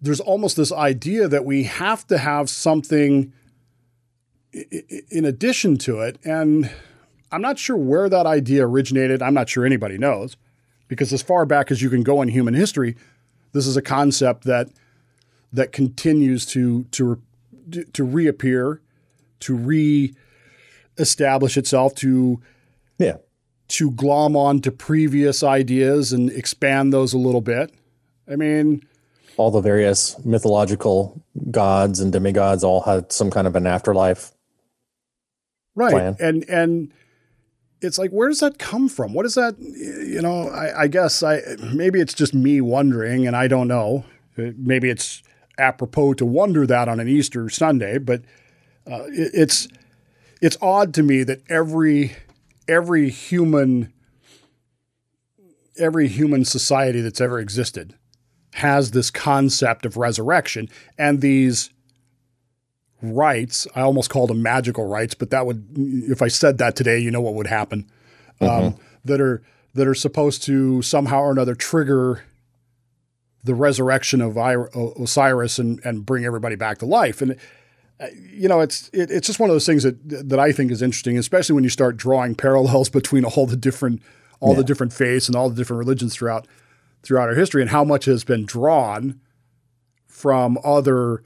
[0.00, 3.32] there's almost this idea that we have to have something
[5.10, 6.18] in addition to it.
[6.24, 6.70] And
[7.32, 9.22] I'm not sure where that idea originated.
[9.22, 10.36] I'm not sure anybody knows
[10.88, 12.96] because as far back as you can go in human history,
[13.52, 14.68] this is a concept that
[15.52, 17.20] that continues to to
[17.92, 18.80] to reappear,
[19.44, 19.54] to
[20.96, 22.40] re-establish itself, to
[22.98, 23.16] Yeah.
[23.68, 27.72] to glom on to previous ideas and expand those a little bit.
[28.30, 28.82] I mean,
[29.36, 34.30] All the various mythological gods and demigods all had some kind of an afterlife.
[35.74, 35.90] right?
[35.90, 36.16] plan.
[36.20, 36.92] And and
[37.80, 39.12] it's like, where does that come from?
[39.12, 39.56] What is that?
[39.58, 41.40] You know, I, I guess I
[41.74, 44.04] maybe it's just me wondering, and I don't know.
[44.36, 45.22] Maybe it's
[45.58, 48.22] apropos to wonder that on an Easter Sunday, but
[48.90, 49.68] uh, it, it's
[50.40, 52.16] it's odd to me that every
[52.68, 53.92] every human
[55.78, 57.94] every human society that's ever existed
[58.54, 61.70] has this concept of resurrection and these
[63.02, 63.66] rites.
[63.74, 67.10] I almost called them magical rites, but that would, if I said that today, you
[67.10, 67.90] know what would happen.
[68.40, 69.42] Um, that are
[69.74, 72.24] that are supposed to somehow or another trigger
[73.42, 77.22] the resurrection of Osiris and and bring everybody back to life.
[77.22, 77.36] And
[78.00, 79.96] Uh, you know, it's it, it's just one of those things that
[80.28, 84.02] that I think is interesting, especially when you start drawing parallels between all the different
[84.40, 86.46] all the different faiths and all the different religions throughout
[87.02, 89.20] throughout our history, and how much has been drawn
[90.06, 91.22] from other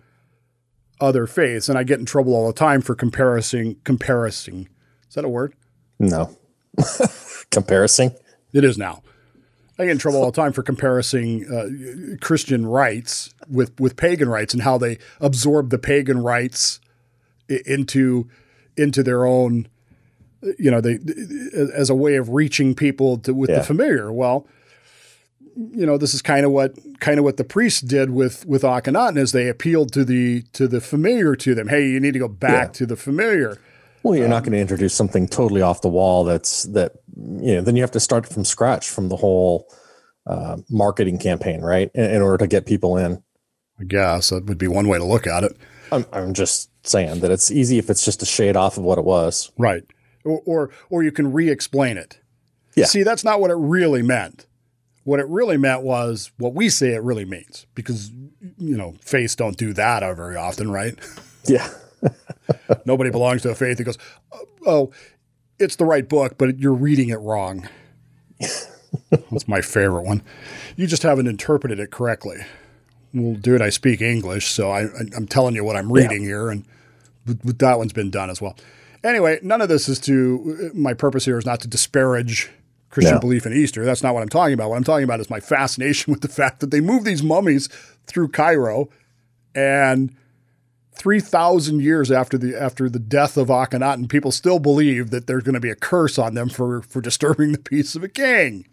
[1.00, 1.68] other faiths.
[1.68, 4.68] And I get in trouble all the time for comparing comparing.
[5.08, 5.54] Is that a word?
[5.98, 6.36] No.
[7.50, 8.12] Comparison.
[8.52, 9.02] It is now.
[9.78, 14.28] I get in trouble all the time for comparing uh, Christian rites with with pagan
[14.28, 16.80] rites and how they absorb the pagan rites
[17.48, 18.28] into
[18.76, 19.68] into their own,
[20.58, 20.98] you know, they
[21.74, 23.58] as a way of reaching people to, with Yeah.
[23.58, 24.12] the familiar.
[24.12, 24.46] Well,
[25.56, 28.62] you know, this is kind of what kind of what the priests did with with
[28.62, 31.68] Akhenaten is they appealed to the to the familiar to them.
[31.68, 32.72] Hey, you need to go back Yeah.
[32.72, 33.58] to the familiar.
[34.02, 36.24] Well, you're Um, not going to introduce something totally off the wall.
[36.24, 36.92] That's that.
[37.16, 39.68] You know, then you have to start from scratch from the whole
[40.26, 41.90] uh, marketing campaign, right?
[41.94, 43.22] In, in order to get people in.
[43.80, 45.56] I guess that would be one way to look at it.
[45.92, 48.98] I'm, I'm just saying that it's easy if it's just a shade off of what
[48.98, 49.52] it was.
[49.56, 49.84] Right.
[50.24, 52.20] Or, or, or you can re explain it.
[52.76, 52.86] Yeah.
[52.86, 54.46] See, that's not what it really meant.
[55.04, 58.10] What it really meant was what we say it really means because,
[58.58, 60.94] you know, faiths don't do that very often, right?
[61.46, 61.68] Yeah.
[62.84, 63.98] Nobody belongs to a faith that goes,
[64.32, 64.90] oh, oh,
[65.58, 67.68] it's the right book, but you're reading it wrong.
[69.10, 70.22] That's my favorite one.
[70.76, 72.38] You just haven't interpreted it correctly.
[73.12, 74.82] Well, dude, I speak English, so I,
[75.16, 76.28] am telling you what I'm reading yeah.
[76.28, 76.64] here, and
[77.26, 78.56] that one's been done as well.
[79.02, 82.50] Anyway, none of this is to, uh, my purpose here is not to disparage
[82.90, 83.20] Christian no.
[83.20, 83.84] belief in Easter.
[83.84, 84.70] That's not what I'm talking about.
[84.70, 87.68] What I'm talking about is my fascination with the fact that they move these mummies
[88.06, 88.88] through Cairo
[89.54, 90.14] and
[90.98, 95.54] 3,000 years after the after the death of Akhenaten, people still believe that there's going
[95.54, 98.66] to be a curse on them for for disturbing the peace of a king.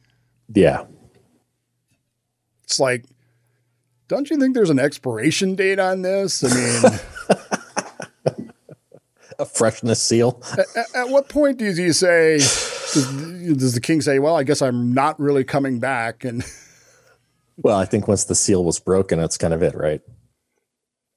[0.54, 0.86] Yeah.
[2.64, 3.06] It's like,
[4.08, 6.44] don't you think there's an expiration date on this?
[6.44, 7.00] I mean,
[9.40, 10.42] a freshness seal.
[10.58, 14.62] At, at, what point do you say, does, does the king say, well, I guess
[14.62, 16.24] I'm not really coming back?
[16.24, 16.44] And
[17.58, 20.02] well, I think once the seal was broken, that's kind of it, right?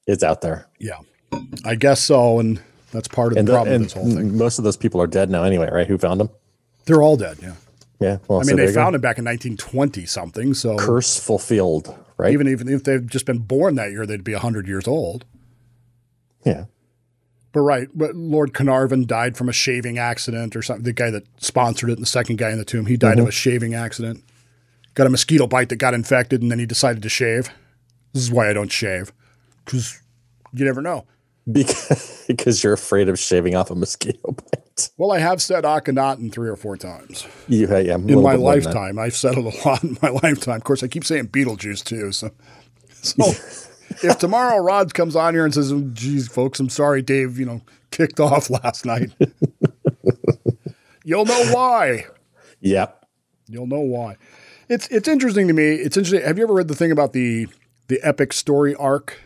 [0.09, 0.66] It's out there.
[0.81, 0.99] Yeah,
[1.64, 2.40] I guess so.
[2.40, 4.37] And that's part of and the problem this whole thing.
[4.37, 5.87] Most of those people are dead now anyway, right?
[5.87, 6.31] Who found them?
[6.87, 7.38] They're all dead.
[7.40, 7.55] Yeah.
[8.01, 8.18] Yeah.
[8.27, 10.55] Well, I mean, so they found him back in 1920 something.
[10.55, 12.33] So curse fulfilled, right?
[12.33, 15.25] Even even if they've just been born that year, they'd be a 100 years old.
[16.44, 16.64] Yeah.
[17.53, 20.85] But right, but Lord Carnarvon died from a shaving accident or something.
[20.85, 23.23] The guy that sponsored it, and the second guy in the tomb, he died mm-hmm.
[23.23, 24.23] of a shaving accident.
[24.94, 27.51] Got a mosquito bite that got infected, and then he decided to shave.
[28.12, 29.12] This is why I don't shave,
[29.68, 30.00] because
[30.52, 31.04] you never know.
[31.50, 34.90] Because because you're afraid of shaving off a mosquito bite.
[34.96, 37.26] Well, I have said Akhenaten three or four times.
[37.48, 40.57] You, yeah, in my lifetime, I've said it a lot in my lifetime.
[40.57, 42.12] Of course, I keep saying Beetlejuice too.
[42.12, 42.31] So,
[43.02, 43.24] so
[44.02, 47.46] if tomorrow Rod comes on here and says, oh, "Geez, folks, I'm sorry, Dave, you
[47.46, 49.12] know, kicked off last night,"
[51.04, 52.07] you'll know why.
[52.61, 53.07] Yep,
[53.48, 54.16] you'll know why.
[54.68, 55.74] It's it's interesting to me.
[55.74, 56.26] It's interesting.
[56.26, 57.48] Have you ever read the thing about the
[57.88, 59.18] the epic story arc?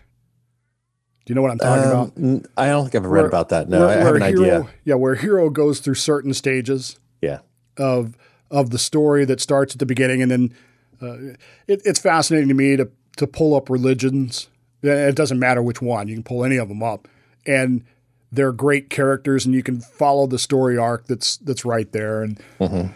[1.25, 2.51] Do you know what I'm talking um, about?
[2.57, 3.69] I don't think I've ever read where, about that.
[3.69, 4.67] No, where, I have an hero, idea.
[4.85, 6.99] Yeah, where hero goes through certain stages.
[7.21, 7.41] Yeah.
[7.77, 8.17] Of
[8.51, 10.55] of the story that starts at the beginning, and then
[11.01, 11.35] uh,
[11.67, 14.49] it, it's fascinating to me to to pull up religions
[14.83, 16.09] it doesn't matter which one.
[16.09, 17.09] You can pull any of them up,
[17.47, 17.85] and
[18.31, 22.23] they're great characters, and you can follow the story arc that's that's right there.
[22.23, 22.93] And mm-hmm.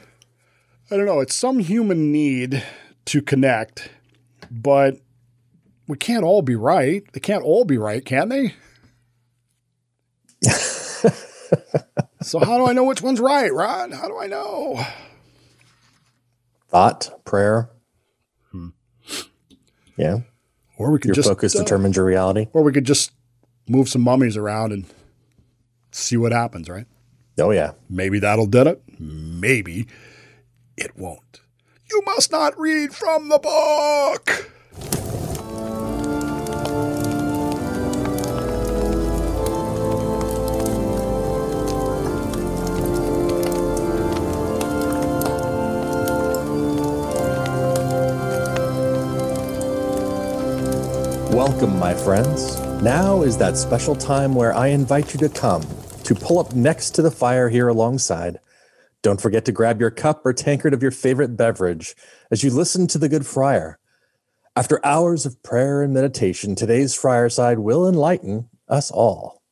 [0.91, 2.63] I don't know, it's some human need
[3.07, 3.91] to connect,
[4.51, 4.99] but
[5.87, 7.05] we can't all be right.
[7.13, 8.55] They can't all be right, can they?
[12.23, 13.93] so how do I know which one's right, Ron?
[13.93, 14.85] How do I know?
[16.69, 17.71] Thought, prayer.
[18.51, 18.69] Hmm.
[19.97, 20.19] Yeah.
[20.79, 22.49] Or we could your just focus uh, determines your reality.
[22.53, 23.13] Or we could just
[23.69, 24.85] move some mummies around and
[25.91, 26.87] see what happens, right?
[27.39, 27.73] Oh yeah.
[27.89, 28.83] Maybe that'll do it.
[28.99, 29.87] Maybe
[30.77, 31.41] it won't.
[31.91, 34.51] You must not read from the book.
[51.37, 52.59] Welcome, my friends.
[52.83, 55.61] Now is that special time where I invite you to come,
[56.05, 58.41] to pull up next to the fire here alongside.
[59.03, 61.95] Don't forget to grab your cup or tankard of your favorite beverage
[62.31, 63.79] as you listen to the Good Friar.
[64.57, 69.43] After hours of prayer and meditation, today's Friarside will enlighten us all.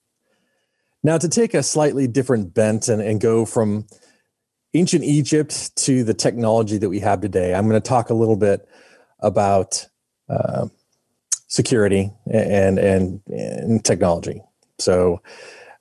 [1.02, 3.88] Now, to take a slightly different bent and, and go from
[4.72, 8.36] ancient Egypt to the technology that we have today, I'm going to talk a little
[8.36, 8.66] bit
[9.20, 9.86] about.
[10.30, 10.68] Uh,
[11.54, 14.42] security and and, and technology.
[14.80, 15.22] So,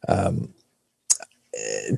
[0.07, 0.53] um,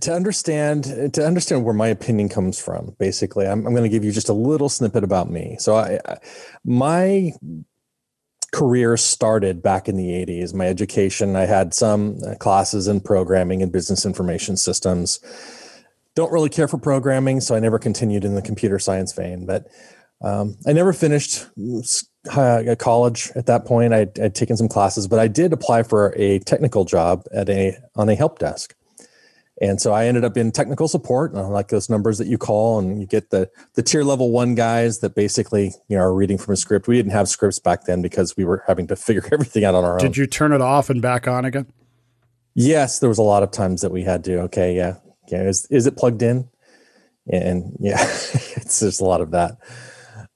[0.01, 4.05] to understand to understand where my opinion comes from, basically, I'm, I'm going to give
[4.05, 5.57] you just a little snippet about me.
[5.59, 6.17] So, I, I
[6.63, 7.33] my
[8.53, 10.53] career started back in the 80s.
[10.53, 15.19] My education, I had some uh, classes in programming and business information systems.
[16.15, 19.45] Don't really care for programming, so I never continued in the computer science vein.
[19.45, 19.67] But
[20.21, 21.47] um, I never finished
[22.31, 23.93] uh, college at that point.
[23.93, 27.77] I'd, I'd, taken some classes, but I did apply for a technical job at a
[27.95, 28.75] on a help desk.
[29.61, 32.37] And so I ended up in technical support, And I like those numbers that you
[32.37, 36.13] call, and you get the the tier level one guys that basically you know are
[36.13, 36.87] reading from a script.
[36.87, 39.85] We didn't have scripts back then because we were having to figure everything out on
[39.85, 40.11] our did own.
[40.11, 41.67] Did you turn it off and back on again?
[42.53, 44.41] Yes, there was a lot of times that we had to.
[44.41, 44.95] Okay, yeah,
[45.29, 45.43] yeah.
[45.43, 46.49] Is is it plugged in?
[47.31, 49.57] And yeah, it's just a lot of that.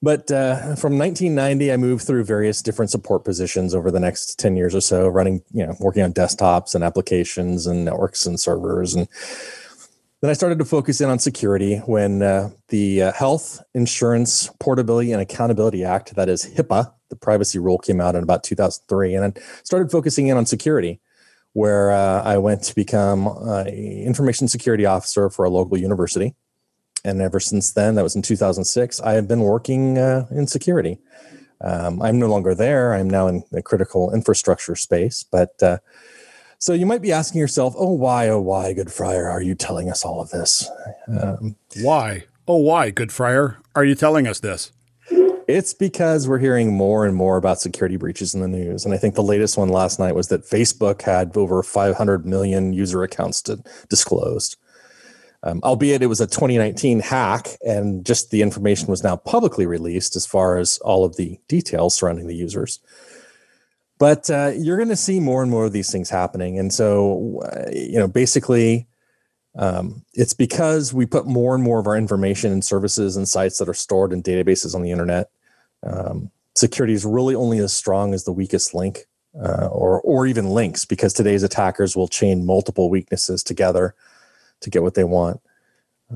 [0.01, 4.55] But uh, from 1990, I moved through various different support positions over the next 10
[4.55, 8.95] years or so, running, you know, working on desktops and applications and networks and servers.
[8.95, 9.09] And
[10.21, 15.12] then I started to focus in on security when uh, the uh, Health Insurance Portability
[15.12, 19.15] and Accountability Act, that is HIPAA, the privacy rule came out in about 2003.
[19.15, 21.01] And I started focusing in on security,
[21.53, 26.35] where uh, I went to become an information security officer for a local university
[27.03, 30.99] and ever since then, that was in 2006, I have been working uh, in security.
[31.62, 32.93] Um, I'm no longer there.
[32.93, 35.23] I'm now in the critical infrastructure space.
[35.23, 35.77] But uh,
[36.57, 39.89] so you might be asking yourself, oh, why, oh, why, Good Friar, are you telling
[39.89, 40.69] us all of this?
[41.07, 42.25] Um, why?
[42.47, 44.71] Oh, why, Good Friar, are you telling us this?
[45.47, 48.85] It's because we're hearing more and more about security breaches in the news.
[48.85, 52.71] And I think the latest one last night was that Facebook had over 500 million
[52.71, 54.57] user accounts to, disclosed
[55.43, 60.15] um, albeit it was a 2019 hack and just the information was now publicly released
[60.15, 62.80] as far as all of the details surrounding the users.
[63.97, 66.58] But uh, you're going to see more and more of these things happening.
[66.60, 68.88] And so uh, you know basically
[69.56, 73.58] um, it's because we put more and more of our information and services and sites
[73.58, 75.32] that are stored in databases on the internet.
[75.84, 79.06] Um, security is really only as strong as the weakest link
[79.41, 83.95] uh, or or even links because today's attackers will chain multiple weaknesses together
[84.62, 85.41] to get what they want.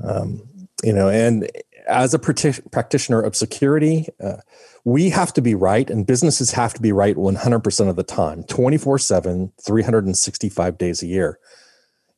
[0.02, 1.50] Um, you know, and
[1.86, 4.36] as a practitioner of security, uh,
[4.84, 8.44] we have to be right, and businesses have to be right 100% of the time,
[8.44, 11.38] 24 7, 365 days a year.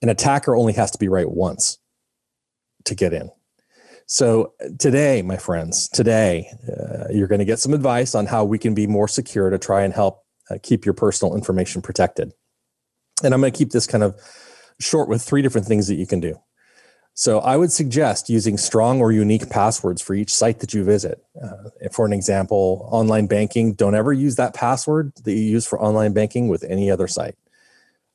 [0.02, 1.78] An attacker only has to be right once
[2.84, 3.30] to get in.
[4.06, 8.58] So, today, my friends, today, uh, you're going to get some advice on how we
[8.58, 12.32] can be more secure to try and help uh, keep your personal information protected.
[13.24, 14.20] And I'm going to keep this kind of
[14.80, 16.40] short with three different things that you can do.
[17.14, 21.24] So I would suggest using strong or unique passwords for each site that you visit.
[21.42, 25.80] Uh, for an example, online banking, don't ever use that password that you use for
[25.80, 27.34] online banking with any other site.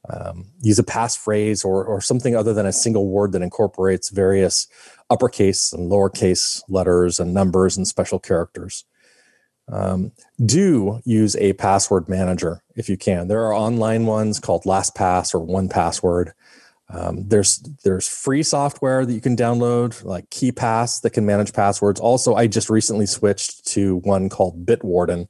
[0.08, 4.67] Um, use a passphrase or, or something other than a single word that incorporates various
[5.10, 8.86] uppercase and lowercase letters and numbers and special characters.
[9.71, 10.12] Um,
[10.43, 13.28] do use a password manager if you can.
[13.28, 16.34] There are online ones called LastPass or 1Password.
[16.93, 21.99] Um, there's there's free software that you can download, like KeePass, that can manage passwords.
[21.99, 25.27] Also, I just recently switched to one called Bitwarden,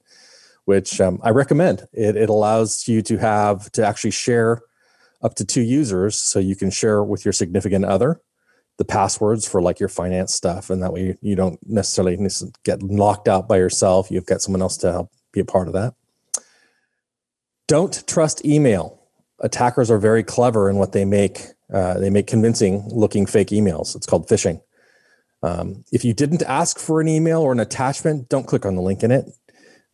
[0.65, 1.87] which um, I recommend.
[1.93, 4.61] It, it allows you to have to actually share
[5.21, 8.19] up to two users, so you can share with your significant other
[8.77, 12.17] the passwords for like your finance stuff, and that way you, you don't necessarily
[12.63, 14.09] get locked out by yourself.
[14.09, 15.93] You've got someone else to help be a part of that.
[17.67, 19.00] Don't trust email
[19.41, 21.41] attackers are very clever in what they make.
[21.73, 23.95] Uh, they make convincing looking fake emails.
[23.95, 24.61] It's called phishing.
[25.43, 28.81] Um, if you didn't ask for an email or an attachment, don't click on the
[28.81, 29.25] link in it.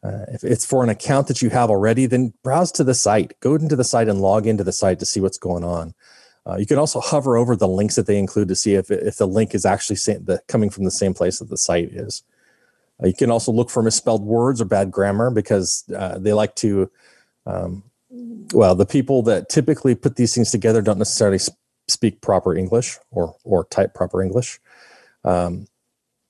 [0.03, 3.39] Uh, if it's for an account that you have already, then browse to the site,
[3.39, 5.93] go into the site and log into the site to see what's going on.
[6.45, 9.17] Uh, you can also hover over the links that they include to see if, if
[9.17, 12.23] the link is actually the, coming from the same place that the site is.
[13.01, 16.55] Uh, you can also look for misspelled words or bad grammar because uh, they like
[16.55, 16.89] to
[17.45, 21.39] um, well, the people that typically put these things together don't necessarily
[21.87, 24.59] speak proper English or or type proper English.
[25.23, 25.67] Um,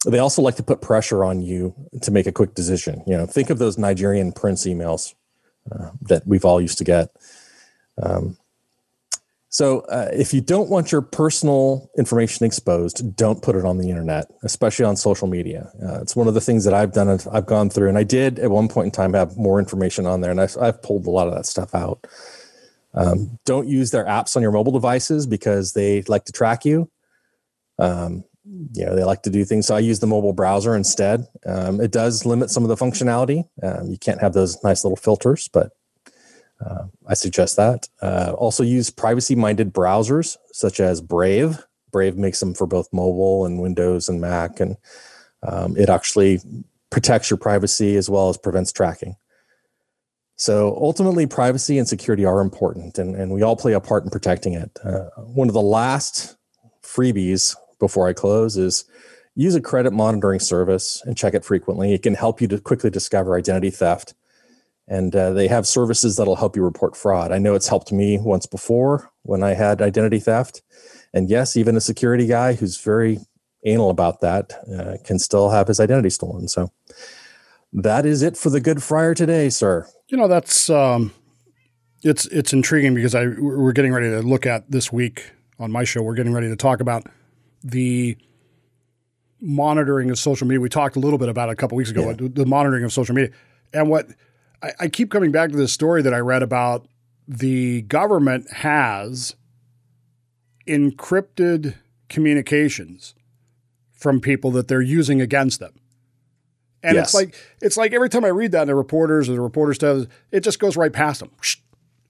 [0.06, 3.04] they also like to put pressure on you to make a quick decision.
[3.08, 5.16] You know, think of those Nigerian prince emails
[5.72, 7.10] uh, that we've all used to get.
[8.02, 8.38] Um,
[9.50, 13.90] so, uh, if you don't want your personal information exposed, don't put it on the
[13.90, 15.72] internet, especially on social media.
[15.82, 17.20] Uh, it's one of the things that I've done.
[17.32, 20.20] I've gone through, and I did at one point in time have more information on
[20.20, 22.06] there, and I've, I've pulled a lot of that stuff out.
[22.94, 26.90] Um, don't use their apps on your mobile devices because they like to track you.
[27.80, 28.26] Um,
[28.74, 29.68] you know, they like to do things.
[29.68, 31.26] So I use the mobile browser instead.
[31.46, 33.44] Um, it does limit some of the functionality.
[33.62, 35.72] Um, you can't have those nice little filters, but
[36.66, 37.88] uh, I suggest that.
[38.02, 41.66] Uh, also, use privacy minded browsers such as Brave.
[41.92, 44.78] Brave makes them for both mobile and Windows and Mac, and
[45.44, 46.40] um, it actually
[46.90, 49.16] protects your privacy as well as prevents tracking.
[50.36, 54.10] So ultimately, privacy and security are important, and, and we all play a part in
[54.10, 54.78] protecting it.
[54.84, 56.38] Uh, one of the last
[56.84, 58.86] freebies before I close is
[59.36, 61.94] use a credit monitoring service and check it frequently.
[61.94, 64.14] It can help you to quickly discover identity theft
[64.88, 67.32] and uh, they have services that'll help you report fraud.
[67.32, 70.62] I know it's helped me once before when I had identity theft,
[71.14, 73.20] and yes, even a security guy who's very
[73.66, 76.48] anal about that uh, can still have his identity stolen.
[76.48, 76.72] So
[77.74, 79.88] that is it for the Good Friar today, sir.
[80.08, 81.14] You know that's um,
[82.04, 85.84] it's it's intriguing because I we're getting ready to look at this week on my
[85.84, 86.02] show.
[86.02, 87.04] We're getting ready to talk about
[87.64, 88.18] the
[89.40, 90.60] monitoring of social media.
[90.60, 92.94] We talked a little bit about it a couple weeks ago, the, the monitoring of
[92.94, 93.32] social media.
[93.74, 94.08] And what
[94.62, 96.88] I, I keep coming back to this story that I read about
[97.28, 99.36] the government has
[100.68, 101.76] encrypted
[102.10, 103.16] communications
[103.92, 105.74] from people that they're using against them.
[106.84, 107.08] And Yes.
[107.08, 110.08] it's like it's like every time I read that, the reporters or the reporters does
[110.32, 111.32] it just goes right past them.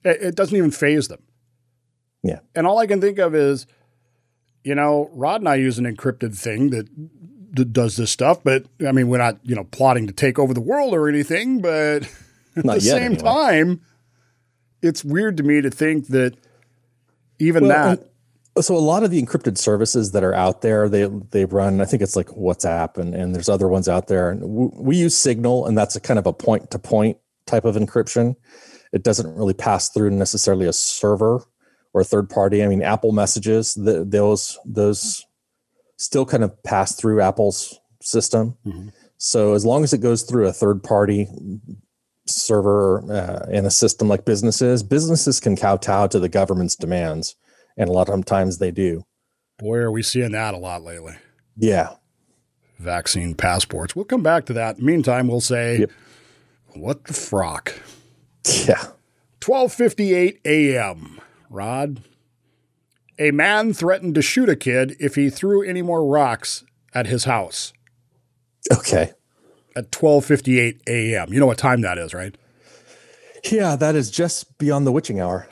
[0.04, 1.22] It, it doesn't even faze them.
[2.22, 2.40] Yeah.
[2.54, 3.66] And all I can think of is,
[4.62, 6.88] you know, Rod and I use an encrypted thing that,
[7.52, 10.52] that does this stuff, but I mean, we're not, you know, plotting to take over
[10.52, 12.08] the world or anything, but
[12.56, 13.20] at Not the yet, same anyway.
[13.22, 13.80] time,
[14.82, 16.36] it's weird to me to think that
[17.38, 17.96] even Well,
[18.56, 21.80] that, so a lot of the encrypted services that are out there they they run
[21.80, 24.96] i think it's like whatsapp and, and there's other ones out there and we, we
[24.96, 28.34] use signal and that's a kind of a point to point type of encryption
[28.92, 31.40] it doesn't really pass through necessarily a server
[31.94, 35.24] or a third party i mean apple messages the, those those
[35.96, 38.92] still kind of pass through apple's system Mhm.
[39.18, 41.28] so as long as it goes through a third party
[42.28, 47.34] server uh, in a system like businesses businesses can kowtow to the government's demands
[47.76, 49.04] and a lot of times they do.
[49.58, 51.14] boy, are we seeing that a lot lately.
[51.56, 51.94] Yeah,
[52.78, 53.96] Vaccine passports.
[53.96, 54.78] We'll come back to that.
[54.78, 55.90] Meantime, we'll say, Yep.
[56.74, 57.74] what the frock?
[58.66, 58.84] yeah.
[59.40, 61.20] 12:58 a.m.
[61.50, 62.02] Rod,
[63.18, 66.64] a man threatened to shoot a kid if he threw any more rocks
[66.94, 67.72] at his house
[68.72, 69.12] Okay,
[69.78, 71.32] at 12:58 a.m.
[71.32, 72.36] You know what time that is, right?
[73.44, 73.76] yeah.
[73.76, 75.48] That is just beyond the witching hour.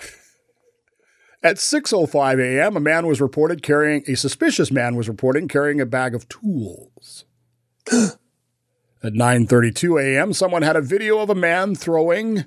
[1.45, 5.87] At 6:05 a.m., a man was reported carrying a suspicious man was reported carrying a
[5.87, 7.25] bag of tools.
[7.93, 12.47] At 9:32 a.m., someone had a video of a man throwing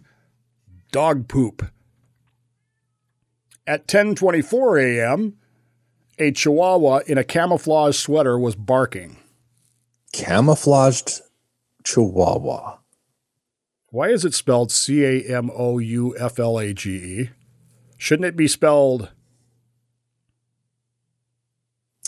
[0.91, 1.65] dog poop.
[3.65, 5.37] At 10:24 a.m.,
[6.17, 9.15] a chihuahua in a camouflage sweater was barking.
[10.11, 11.21] Camouflaged
[11.83, 12.77] Chihuahua.
[13.89, 17.29] Why is it spelled C A M O U F L A G E?
[17.97, 19.09] Shouldn't it be spelled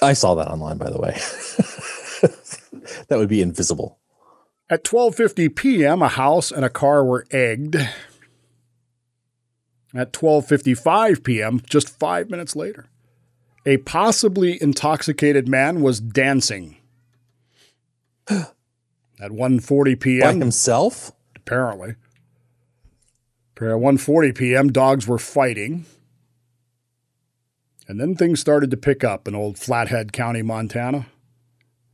[0.01, 1.11] I saw that online, by the way.
[3.07, 3.99] that would be invisible.
[4.69, 7.75] At 12:50 p.m., a house and a car were egged.
[9.93, 12.87] At 12:55 p.m., just 5 minutes later,
[13.65, 16.77] a possibly intoxicated man was dancing.
[19.21, 21.11] At 1:40 By p.m., himself?
[21.35, 21.95] apparently.
[23.57, 25.85] At 1:40 p.m., dogs were fighting.
[27.87, 31.05] And then things started to pick up in old Flathead County, Montana.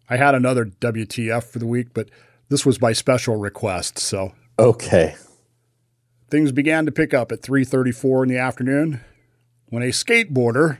[0.09, 2.09] I had another WTF for the week, but
[2.49, 5.15] this was by special request, so Okay.
[6.29, 9.01] things began to pick up at 3:34 in the afternoon
[9.67, 10.77] when a skateboarder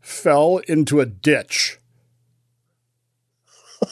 [0.00, 1.78] fell into a ditch.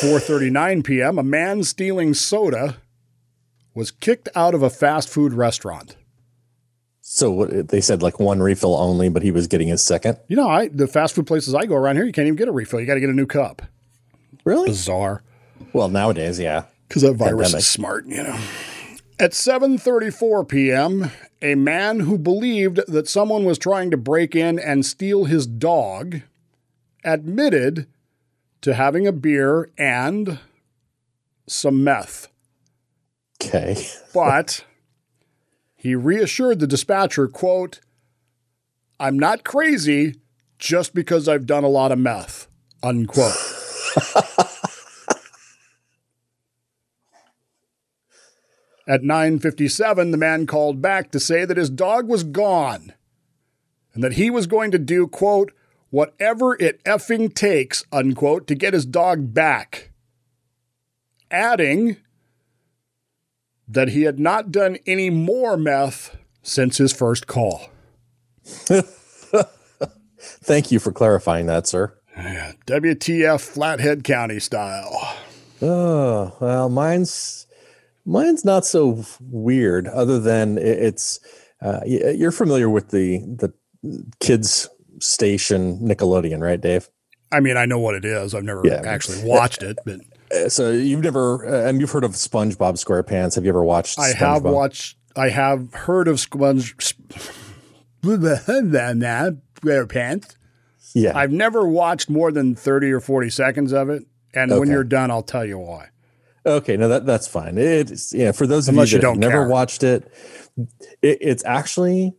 [0.00, 1.18] 4:39 p.m.
[1.18, 2.76] a man stealing soda
[3.74, 5.96] was kicked out of a fast food restaurant.
[7.00, 10.18] So what, they said like one refill only, but he was getting his second.
[10.28, 12.48] You know, I the fast food places I go around here, you can't even get
[12.48, 12.80] a refill.
[12.80, 13.62] You got to get a new cup.
[14.44, 14.68] Really?
[14.68, 15.22] Bizarre.
[15.72, 16.64] Well, nowadays, yeah.
[16.88, 17.58] because that virus Pandemic.
[17.60, 18.38] is smart, you know.
[19.18, 21.10] At 7:34 p.m.,
[21.42, 26.22] a man who believed that someone was trying to break in and steal his dog
[27.04, 27.86] admitted
[28.60, 30.38] to having a beer and
[31.46, 32.28] some meth.
[33.42, 33.76] Okay.
[34.14, 34.64] But
[35.76, 37.80] he reassured the dispatcher, quote,
[38.98, 40.16] "I'm not crazy
[40.58, 42.48] just because I've done a lot of meth."
[42.82, 43.36] Unquote.
[48.88, 52.94] At 9:57, the man called back to say that his dog was gone
[53.92, 55.52] and that he was going to do quote
[55.90, 59.90] whatever it effing takes unquote to get his dog back.
[61.30, 61.98] Adding
[63.66, 67.68] that he had not done any more meth since his first call.
[70.18, 71.94] Thank you for clarifying that, sir.
[72.16, 75.16] Yeah, WTF Flathead County style.
[75.60, 77.46] Oh well, mine's
[78.04, 79.86] mine's not so weird.
[79.86, 81.20] Other than it's
[81.60, 83.52] uh, you're familiar with the the
[84.20, 84.68] kids
[85.00, 86.88] station Nickelodeon, right, Dave?
[87.30, 88.34] I mean, I know what it is.
[88.34, 88.82] I've never Yeah.
[88.86, 93.34] actually watched it, but Uh, So you've never uh, and you've heard of SpongeBob SquarePants?
[93.36, 93.98] Have you ever watched?
[93.98, 94.98] I have watched.
[95.16, 96.76] I have heard of Sponge.
[98.02, 100.26] Squarepants.
[100.94, 101.12] Yeah.
[101.16, 105.10] I've never watched more than thirty or forty seconds of it, and when you're done,
[105.10, 105.88] I'll tell you why.
[106.46, 107.58] Okay, no, that that's fine.
[107.58, 108.32] It's yeah.
[108.32, 109.48] For those of Unless you you that have never care.
[109.48, 110.10] watched it,
[111.02, 112.14] it, it's actually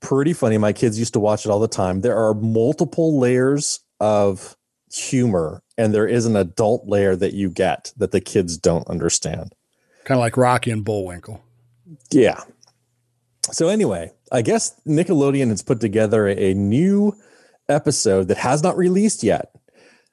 [0.00, 0.58] pretty funny.
[0.58, 2.00] My kids used to watch it all the time.
[2.00, 4.56] There are multiple layers of
[4.92, 9.54] humor and there is an adult layer that you get that the kids don't understand.
[10.04, 11.42] Kind of like Rocky and Bullwinkle.
[12.10, 12.42] Yeah.
[13.50, 17.14] So anyway, I guess Nickelodeon has put together a new
[17.68, 19.52] episode that has not released yet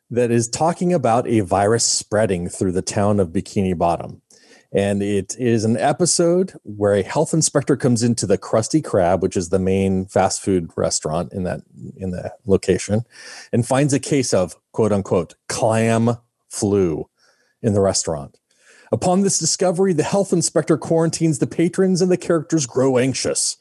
[0.09, 4.21] that is talking about a virus spreading through the town of Bikini Bottom.
[4.73, 9.37] And it is an episode where a health inspector comes into the Krusty Krab, which
[9.37, 11.61] is the main fast food restaurant in that
[11.95, 13.05] in the location,
[13.53, 16.17] and finds a case of quote unquote clam
[16.49, 17.09] flu
[17.61, 18.37] in the restaurant.
[18.91, 23.57] Upon this discovery, the health inspector quarantines the patrons and the characters grow anxious.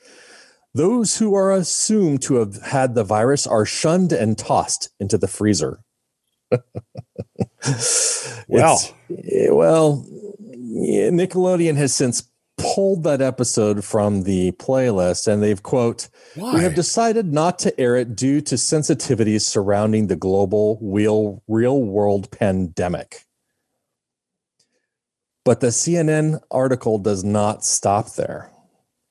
[0.75, 5.29] Those who are assumed to have had the virus are shunned and tossed into the
[5.29, 5.81] freezer.
[8.49, 8.79] Well.
[9.09, 10.34] It's- well, yeah,
[10.75, 16.55] Nickelodeon has since pulled that episode from the playlist and they've quote Why?
[16.55, 21.83] we have decided not to air it due to sensitivities surrounding the global real real
[21.83, 23.25] world pandemic
[25.45, 28.51] but the CNN article does not stop there.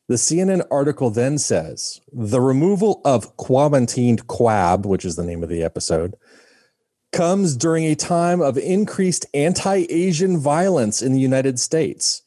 [0.10, 5.50] The CNN article then says the removal of quarantined Crab, which is the name of
[5.50, 6.16] the episode,
[7.14, 12.24] comes during a time of increased anti Asian violence in the United States.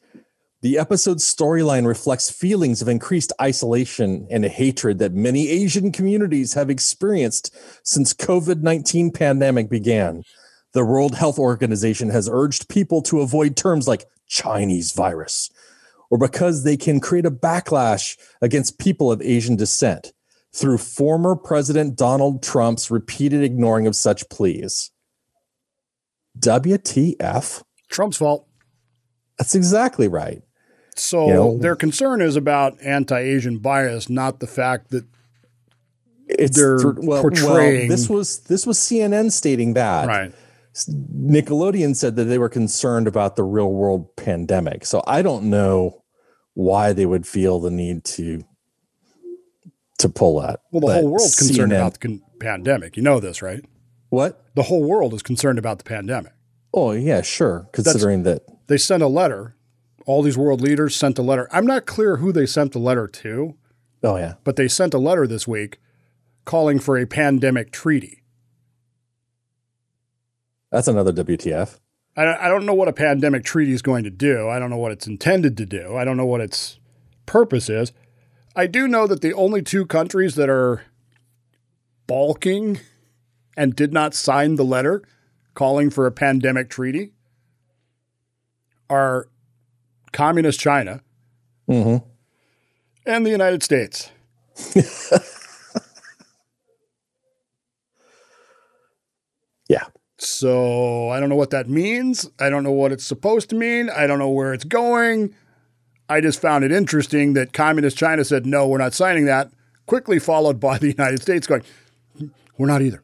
[0.61, 6.71] The episode's storyline reflects feelings of increased isolation and hatred that many Asian communities have
[6.71, 10.23] experienced since COVID-19 pandemic began.
[10.73, 15.51] The World Health Organization has urged people to avoid terms like Chinese virus
[16.09, 20.13] or because they can create a backlash against people of Asian descent
[20.53, 24.91] through former President Donald Trump's repeated ignoring of such pleas.
[26.39, 27.63] WTF?
[27.89, 28.47] Trump's fault.
[29.37, 30.41] That's exactly right.
[30.95, 35.05] So You know- their concern is about anti-Asian bias, not the fact that
[36.29, 40.07] It's They're for- well, portraying- well, this was this was CNN stating that.
[40.09, 40.33] right.
[40.75, 44.85] Nickelodeon said that they were concerned about the real world pandemic.
[44.85, 46.03] So I don't know
[46.53, 48.43] why they would feel the need to
[49.97, 50.59] to pull that.
[50.71, 52.97] Well, the But whole world's concerned CNN about the con- pandemic.
[52.97, 53.63] You know this, right?
[54.09, 54.41] what?
[54.55, 56.33] The whole world is concerned about the pandemic.
[56.73, 57.67] Oh yeah, sure.
[57.73, 59.55] Considering that They sent a letter.
[60.05, 61.49] All these world leaders sent a letter.
[61.51, 63.55] I'm not clear who they sent the letter to,
[64.03, 64.35] oh yeah.
[64.45, 65.79] but they sent a letter this week
[66.45, 68.23] calling for a pandemic treaty.
[70.71, 71.79] That's another WTF.
[72.15, 74.47] I I don't know what a pandemic treaty is going to do.
[74.49, 75.95] I don't know what it's intended to do.
[75.97, 76.79] I don't know what its
[77.25, 77.91] purpose is.
[78.57, 80.81] I do know that the only two countries that are
[82.07, 82.79] balking
[83.55, 85.03] and did not sign the letter
[85.53, 87.11] calling for a pandemic treaty
[88.89, 89.27] are
[90.11, 91.01] communist China
[91.67, 91.97] hmm
[93.05, 94.09] and the United States.
[99.69, 99.85] Yeah.
[100.17, 102.29] So I don't know what that means.
[102.39, 103.89] I don't know what it's supposed to mean.
[103.89, 105.35] I don't know where it's going.
[106.09, 109.51] I just found it interesting that communist China said, no, we're not signing that,
[109.85, 111.63] quickly followed by the United States going,
[112.57, 113.03] we're not either.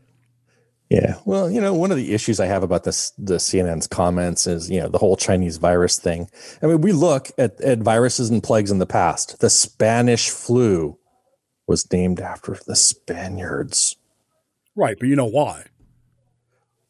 [0.89, 1.15] Yeah.
[1.25, 4.69] Well, you know, one of the issues I have about this the CNN's comments is,
[4.69, 6.29] you know, the whole Chinese virus thing.
[6.61, 9.39] I mean, we look at, at viruses and plagues in the past.
[9.39, 10.99] The Spanish flu
[11.67, 13.95] was named after the Spaniards.
[14.75, 15.65] Right, but you know why?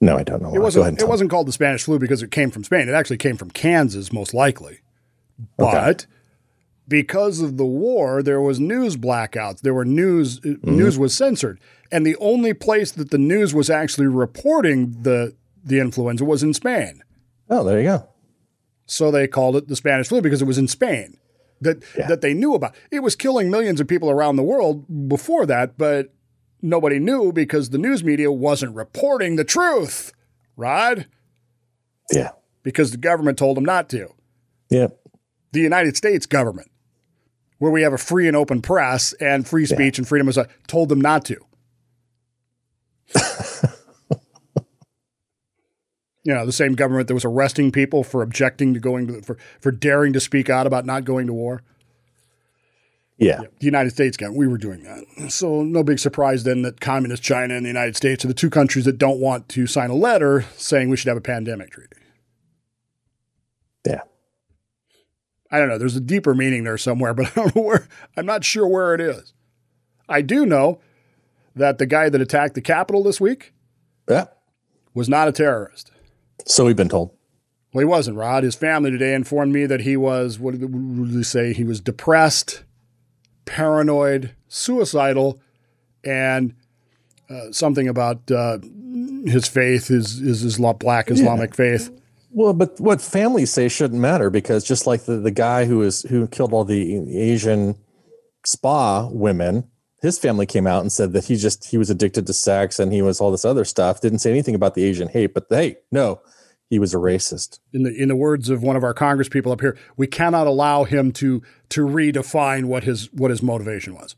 [0.01, 0.49] No, I don't know.
[0.49, 0.55] why.
[0.55, 2.89] It ahead wasn't it wasn't called the Spanish flu because it came from Spain.
[2.89, 4.80] It actually came from Kansas most likely.
[5.58, 6.06] But
[6.88, 9.62] because of the war, there was news blackouts.
[9.62, 10.78] There were news uh, Mm-hmm.
[10.78, 11.60] news was censored.
[11.92, 16.54] And the only place that the news was actually reporting the the influenza was in
[16.54, 17.02] Spain.
[17.50, 18.10] Oh, there you go.
[18.86, 21.18] So they called it the Spanish flu because it was in Spain.
[21.62, 22.08] That Yeah.
[22.08, 22.76] that they knew about.
[22.92, 26.14] It was killing millions of people around the world before that, but
[26.62, 30.12] nobody knew because the news media wasn't reporting the truth.
[30.58, 31.06] Right?
[32.12, 32.32] Yeah.
[32.64, 34.10] Because the government told them not to.
[34.70, 35.00] Yep.
[35.54, 36.70] The United States government,
[37.60, 40.47] where we have a free and open press and free speech and freedom of speech,
[40.47, 41.38] uh, told them not to.
[46.24, 49.38] you know, the same government that was arresting people for objecting to going to for
[49.62, 51.64] for daring to speak out about not going to war.
[53.18, 53.41] Yeah.
[53.60, 55.32] The United States government, we were doing that.
[55.32, 58.49] So no big surprise then that communist China and the United States are the two
[58.49, 61.95] countries that don't want to sign a letter saying we should have a pandemic treaty.
[63.86, 64.01] Yeah.
[65.54, 65.78] I don't know.
[65.78, 67.88] There's a deeper meaning there somewhere, but I don't know where.
[68.18, 69.34] I'm not sure where it is.
[70.10, 70.80] I do know
[71.56, 73.54] that the guy that attacked the Capitol this week
[74.10, 74.26] Yeah.
[74.95, 75.91] was not a terrorist.
[76.45, 77.12] So we've been told.
[77.72, 78.43] Well, he wasn't, Rod.
[78.43, 81.54] His family today informed me that he was, what did they say?
[81.54, 82.64] He was depressed,
[83.45, 85.39] paranoid, suicidal,
[86.04, 86.54] and
[87.30, 88.58] uh, something about uh,
[89.26, 91.89] his faith is is Islam, black Islamic faith.
[92.36, 96.02] Well, but what families say shouldn't matter because just like the, the guy who is
[96.04, 97.76] who killed all the Asian
[98.44, 99.70] spa women,
[100.02, 102.92] his family came out and said that he just he was addicted to sex and
[102.92, 104.02] he was all this other stuff.
[104.02, 106.22] Didn't say anything about the Asian hate, but hey, no,
[106.70, 107.60] he was a racist.
[107.72, 110.48] In the in the words of one of our Congress people up here, we cannot
[110.48, 114.16] allow him to to redefine what his what his motivation was.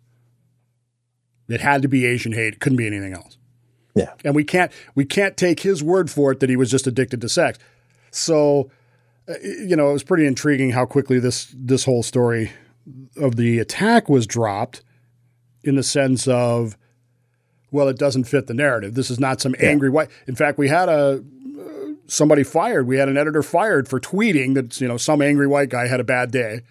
[1.50, 2.54] It had to be Asian hate.
[2.54, 3.38] It couldn't be anything else.
[3.94, 4.14] Yeah.
[4.24, 7.20] And we can't we can't take his word for it that he was just addicted
[7.22, 7.60] to sex.
[8.16, 8.70] So,
[9.28, 12.52] uh, you know, it was pretty intriguing how quickly this this whole story
[13.18, 14.84] of the attack was dropped
[15.64, 16.78] in the sense of
[17.72, 18.94] well, it doesn't fit the narrative.
[18.94, 20.10] This is not some angry white.
[20.28, 21.24] In fact, we had a
[21.60, 22.88] uh, somebody fired.
[22.88, 26.00] We had an editor fired for tweeting that you know some angry white guy had
[26.00, 26.62] a bad day.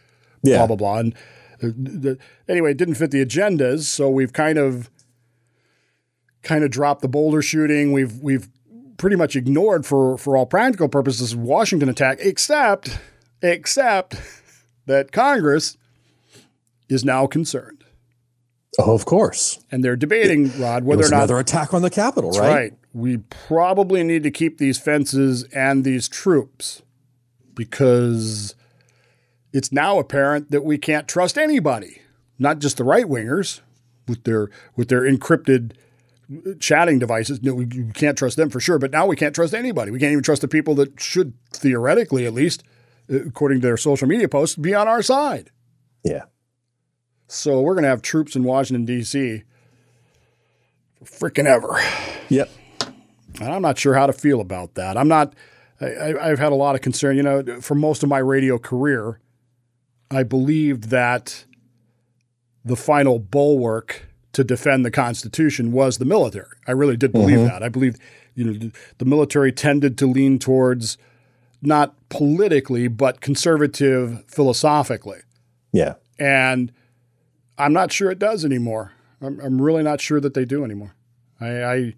[0.42, 0.58] Yeah.
[0.58, 0.98] Blah blah blah.
[0.98, 1.14] And
[1.62, 2.18] uh, the,
[2.48, 4.90] anyway, it didn't fit the agendas, so we've kind of
[6.42, 7.92] kind of dropped the Boulder shooting.
[7.92, 8.48] We've we've
[8.96, 12.98] pretty much ignored for for all practical purposes Washington attack, except
[13.42, 14.16] except
[14.86, 15.76] that Congress
[16.88, 17.84] is now concerned.
[18.78, 19.64] Oh, of course.
[19.70, 22.40] And they're debating, Rod, It whether was or not another attack on the Capitol, That's
[22.40, 22.54] right?
[22.54, 22.72] right.
[22.92, 26.82] We probably need to keep these fences and these troops
[27.54, 28.54] because
[29.52, 32.02] it's now apparent that we can't trust anybody,
[32.38, 33.60] not just the right wingers
[34.08, 35.72] with their with their encrypted
[36.60, 37.42] chatting devices.
[37.42, 38.78] No, we can't trust them for sure.
[38.78, 39.90] But now we can't trust anybody.
[39.90, 42.62] We can't even trust the people that should theoretically, at least
[43.10, 45.50] uh, according to their social media posts, be on our side.
[46.02, 46.24] Yeah.
[47.26, 49.42] So we're going to have troops in Washington D.C.
[51.02, 51.80] for freaking ever.
[52.28, 52.50] Yep.
[53.40, 54.96] And I'm not sure how to feel about that.
[54.96, 55.34] I'm not,
[55.80, 57.16] I, I've had a lot of concern.
[57.16, 59.20] You know, for most of my radio career,
[60.10, 61.44] I believed that
[62.64, 66.56] the final bulwark to defend the Constitution was the military.
[66.66, 67.48] I really did believe mm-hmm.
[67.48, 67.62] that.
[67.62, 68.00] I believed,
[68.34, 70.98] you know, the military tended to lean towards
[71.62, 75.20] not politically, but conservative philosophically.
[75.72, 75.94] Yeah.
[76.18, 76.72] And
[77.58, 78.92] I'm not sure it does anymore.
[79.20, 80.94] I'm, I'm really not sure that they do anymore.
[81.40, 81.94] I, I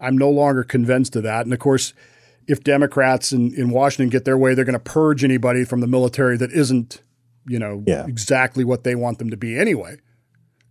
[0.00, 1.44] I'm no longer convinced of that.
[1.46, 1.94] And of course,
[2.46, 5.86] if Democrats in, in Washington get their way, they're going to purge anybody from the
[5.86, 7.02] military that isn't,
[7.46, 8.06] you know, Yeah.
[8.06, 9.96] exactly what they want them to be anyway.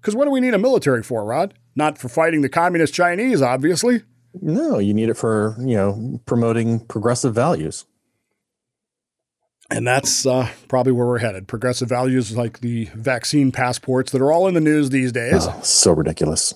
[0.07, 1.53] Because what do we need a military for, Rod?
[1.75, 4.03] Not for fighting the communist Chinese, obviously.
[4.41, 7.83] No, you need it for, you know, promoting progressive values.
[9.69, 11.49] And that's uh, probably where we're headed.
[11.49, 15.45] Progressive values like the vaccine passports that are all in the news these days.
[15.45, 16.53] Oh, so ridiculous.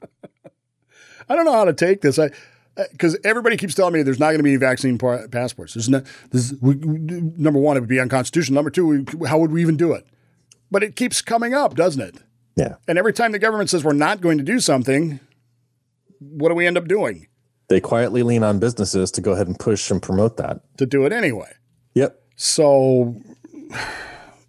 [1.28, 2.20] I don't know how to take this.
[2.20, 2.30] I
[2.92, 5.74] because everybody keeps telling me there's not going to be any vaccine pa- passports.
[5.74, 6.04] There's no.
[6.30, 7.00] This, we, we-
[7.36, 8.54] number one, it would be unconstitutional.
[8.54, 10.06] Number two, we, how would we even do it?
[10.70, 12.22] But it keeps coming up, doesn't it?
[12.60, 12.74] Yeah.
[12.86, 15.18] And every time the government says we're not going to do something,
[16.18, 17.26] what do we end up doing?
[17.68, 20.60] They quietly lean on businesses to go ahead and push and promote that.
[20.78, 21.50] To do it anyway.
[21.94, 22.20] Yep.
[22.36, 23.16] So,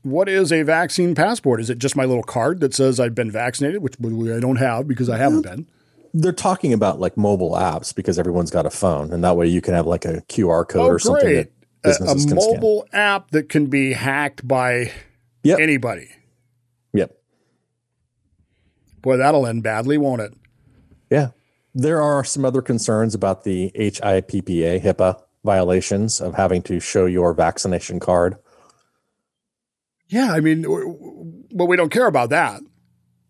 [0.03, 1.62] what is a vaccine passport?
[1.62, 4.88] Is it just my little card that says I've been vaccinated, which I don't have
[4.88, 5.68] because I haven't been?
[6.14, 9.62] They're talking about like mobile apps because everyone's got a phone, and that way you
[9.62, 11.47] can have like a QR code Oh, or something that
[11.86, 12.53] A, a businesses can scan.
[12.55, 14.91] mobile app that can be hacked by
[15.43, 15.59] Yep.
[15.59, 16.09] anybody.
[19.02, 20.34] Boy, that'll end badly, won't it?
[21.10, 21.30] Yeah.
[21.74, 27.34] There are some other concerns about the HIPPA HIPAA violations of having to show your
[27.34, 28.38] vaccination card.
[30.08, 30.64] Yeah, I mean,
[31.54, 32.62] but we don't care about that.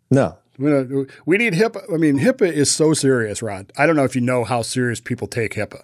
[0.09, 0.37] No.
[0.57, 1.93] We, need HIPAA.
[1.93, 3.71] I mean, HIPAA is so serious, Rod.
[3.77, 5.81] I don't know if you know how serious people take HIPAA.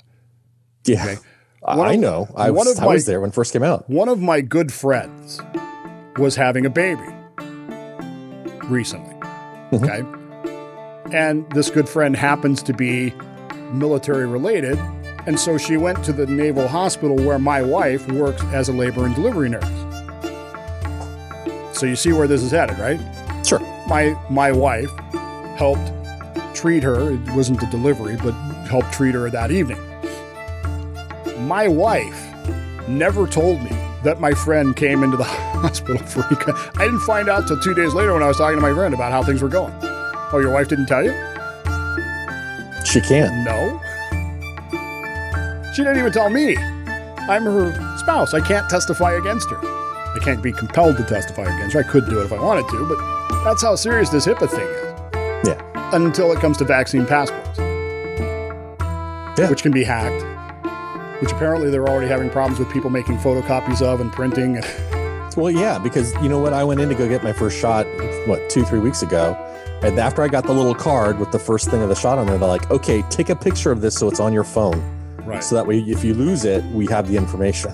[0.85, 1.17] Yeah.
[1.63, 2.27] I, I of- know.
[2.35, 3.89] I one was, of I was there when it first came out.
[3.89, 5.39] One of my good friends
[6.17, 7.07] was having a baby
[8.65, 9.16] recently.
[9.72, 9.84] Mm-hmm.
[9.84, 11.18] Okay.
[11.18, 13.13] And this good friend happens to be
[13.72, 14.78] military related.
[15.26, 19.05] And so she went to the Naval Hospital where my wife works as a labor
[19.05, 19.63] and delivery nurse.
[21.78, 22.99] So you see where this is headed, right?
[23.45, 23.59] Sure.
[23.88, 24.89] my my wife
[25.57, 25.91] helped
[26.55, 27.11] treat her.
[27.11, 28.32] It wasn't the delivery, but
[28.68, 29.80] helped treat her that evening.
[31.47, 32.20] My wife
[32.88, 33.72] never told me
[34.03, 36.23] that my friend came into the hospital for.
[36.79, 38.93] I didn't find out till two days later when I was talking to my friend
[38.93, 39.73] about how things were going.
[39.81, 41.11] Oh, your wife didn't tell you?
[42.85, 43.33] She can't.
[43.45, 43.79] No.
[45.73, 46.55] She didn't even tell me.
[46.57, 48.33] I'm her spouse.
[48.33, 49.57] I can't testify against her.
[49.61, 51.81] I can't be compelled to testify against her.
[51.81, 54.61] I could do it if I wanted to, but that's how serious this HIPAA thing
[54.61, 54.83] is.
[55.47, 55.61] Yeah.
[55.95, 57.57] until it comes to vaccine passports,
[59.39, 59.49] Yeah.
[59.49, 60.23] which can be hacked.
[61.20, 64.61] Which apparently they're already having problems with people making photocopies of and printing.
[65.36, 66.51] Well, yeah, because you know what?
[66.53, 67.86] I went in to go get my first shot,
[68.26, 69.36] what, two, three weeks ago,
[69.84, 72.26] And after I got the little card with the first thing of the shot on
[72.26, 74.82] there, they're like, okay, take a picture of this so it's on your phone.
[75.24, 75.43] Right.
[75.43, 77.72] So that way, if you lose it, we have the information.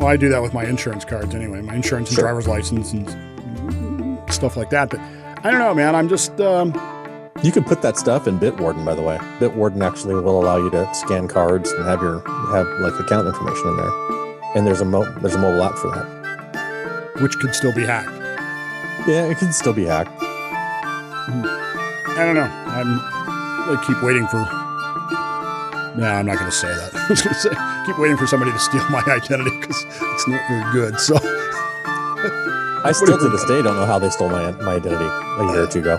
[0.00, 2.24] Well, I do that with my insurance cards anyway, my insurance and Sure.
[2.24, 4.90] driver's license and stuff like that.
[4.90, 4.98] But
[5.44, 5.94] I don't know, man.
[5.94, 6.72] I'm just, um,
[7.42, 9.16] You can put that stuff in Bitwarden, by the way.
[9.38, 12.18] Bitwarden actually will allow you to scan cards and have your
[12.50, 13.92] have like account information in there.
[14.56, 17.20] And there's a mo- there's a mobile app for that.
[17.22, 18.10] which could still be hacked.
[19.06, 20.10] Yeah, it can still be hacked.
[20.18, 21.44] Hmm.
[22.18, 22.42] I don't know.
[22.42, 24.38] I'm, I keep waiting for.
[25.96, 26.90] No, I'm not going to say that.
[26.94, 27.50] I was going to say,
[27.86, 30.98] keep waiting for somebody to steal my identity because it's not very good.
[31.00, 31.16] So,
[32.84, 35.62] I still to this day don't know how they stole my my identity a year
[35.64, 35.98] or two ago.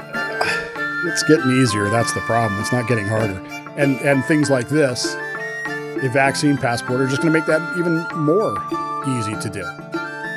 [1.06, 1.89] It's getting easier.
[1.89, 2.60] That's the problem.
[2.62, 3.39] It's not getting harder.
[3.78, 5.16] And and things like this,
[5.66, 8.58] a vaccine passport, are just going to make that even more
[9.08, 9.64] easy to do.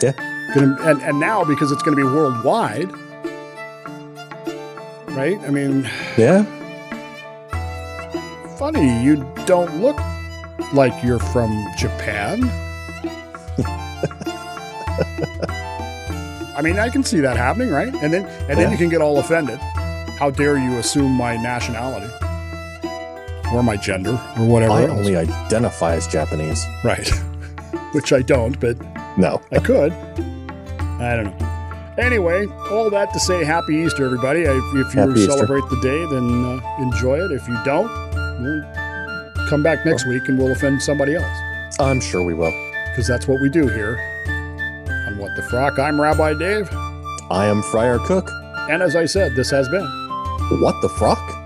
[0.03, 0.13] Yeah.
[0.55, 2.91] Gonna, and and now because it's going to be worldwide,
[5.17, 5.39] right?
[5.41, 6.45] I mean, Yeah,
[8.59, 9.99] funny, you don't look
[10.75, 12.43] like you're from Japan.
[16.55, 17.93] I mean, I can see that happening, right?
[17.95, 19.59] And then and then you can get all offended.
[20.23, 22.07] How dare you assume my nationality
[23.53, 24.93] or my gender or whatever I else.
[24.93, 26.65] only identify as Japanese.
[26.85, 27.09] right.
[27.93, 28.77] Which I don't, but
[29.19, 29.91] No, I could.
[29.91, 31.95] I don't know.
[31.99, 34.43] Anyway, all that to say, Happy Easter, everybody.
[34.43, 35.33] If you Happy Easter.
[35.33, 37.33] celebrate the day, then uh, enjoy it.
[37.33, 41.81] If you don't, well, come back next week and we'll offend somebody else.
[41.81, 42.53] I'm sure we will.
[42.91, 43.99] Because that's what we do here
[45.09, 45.81] on What the Frock.
[45.81, 46.69] I'm Rabbi Dave.
[47.29, 48.31] I am Friar Cook.
[48.71, 50.02] And as I said, this has been
[50.61, 51.42] What the frock?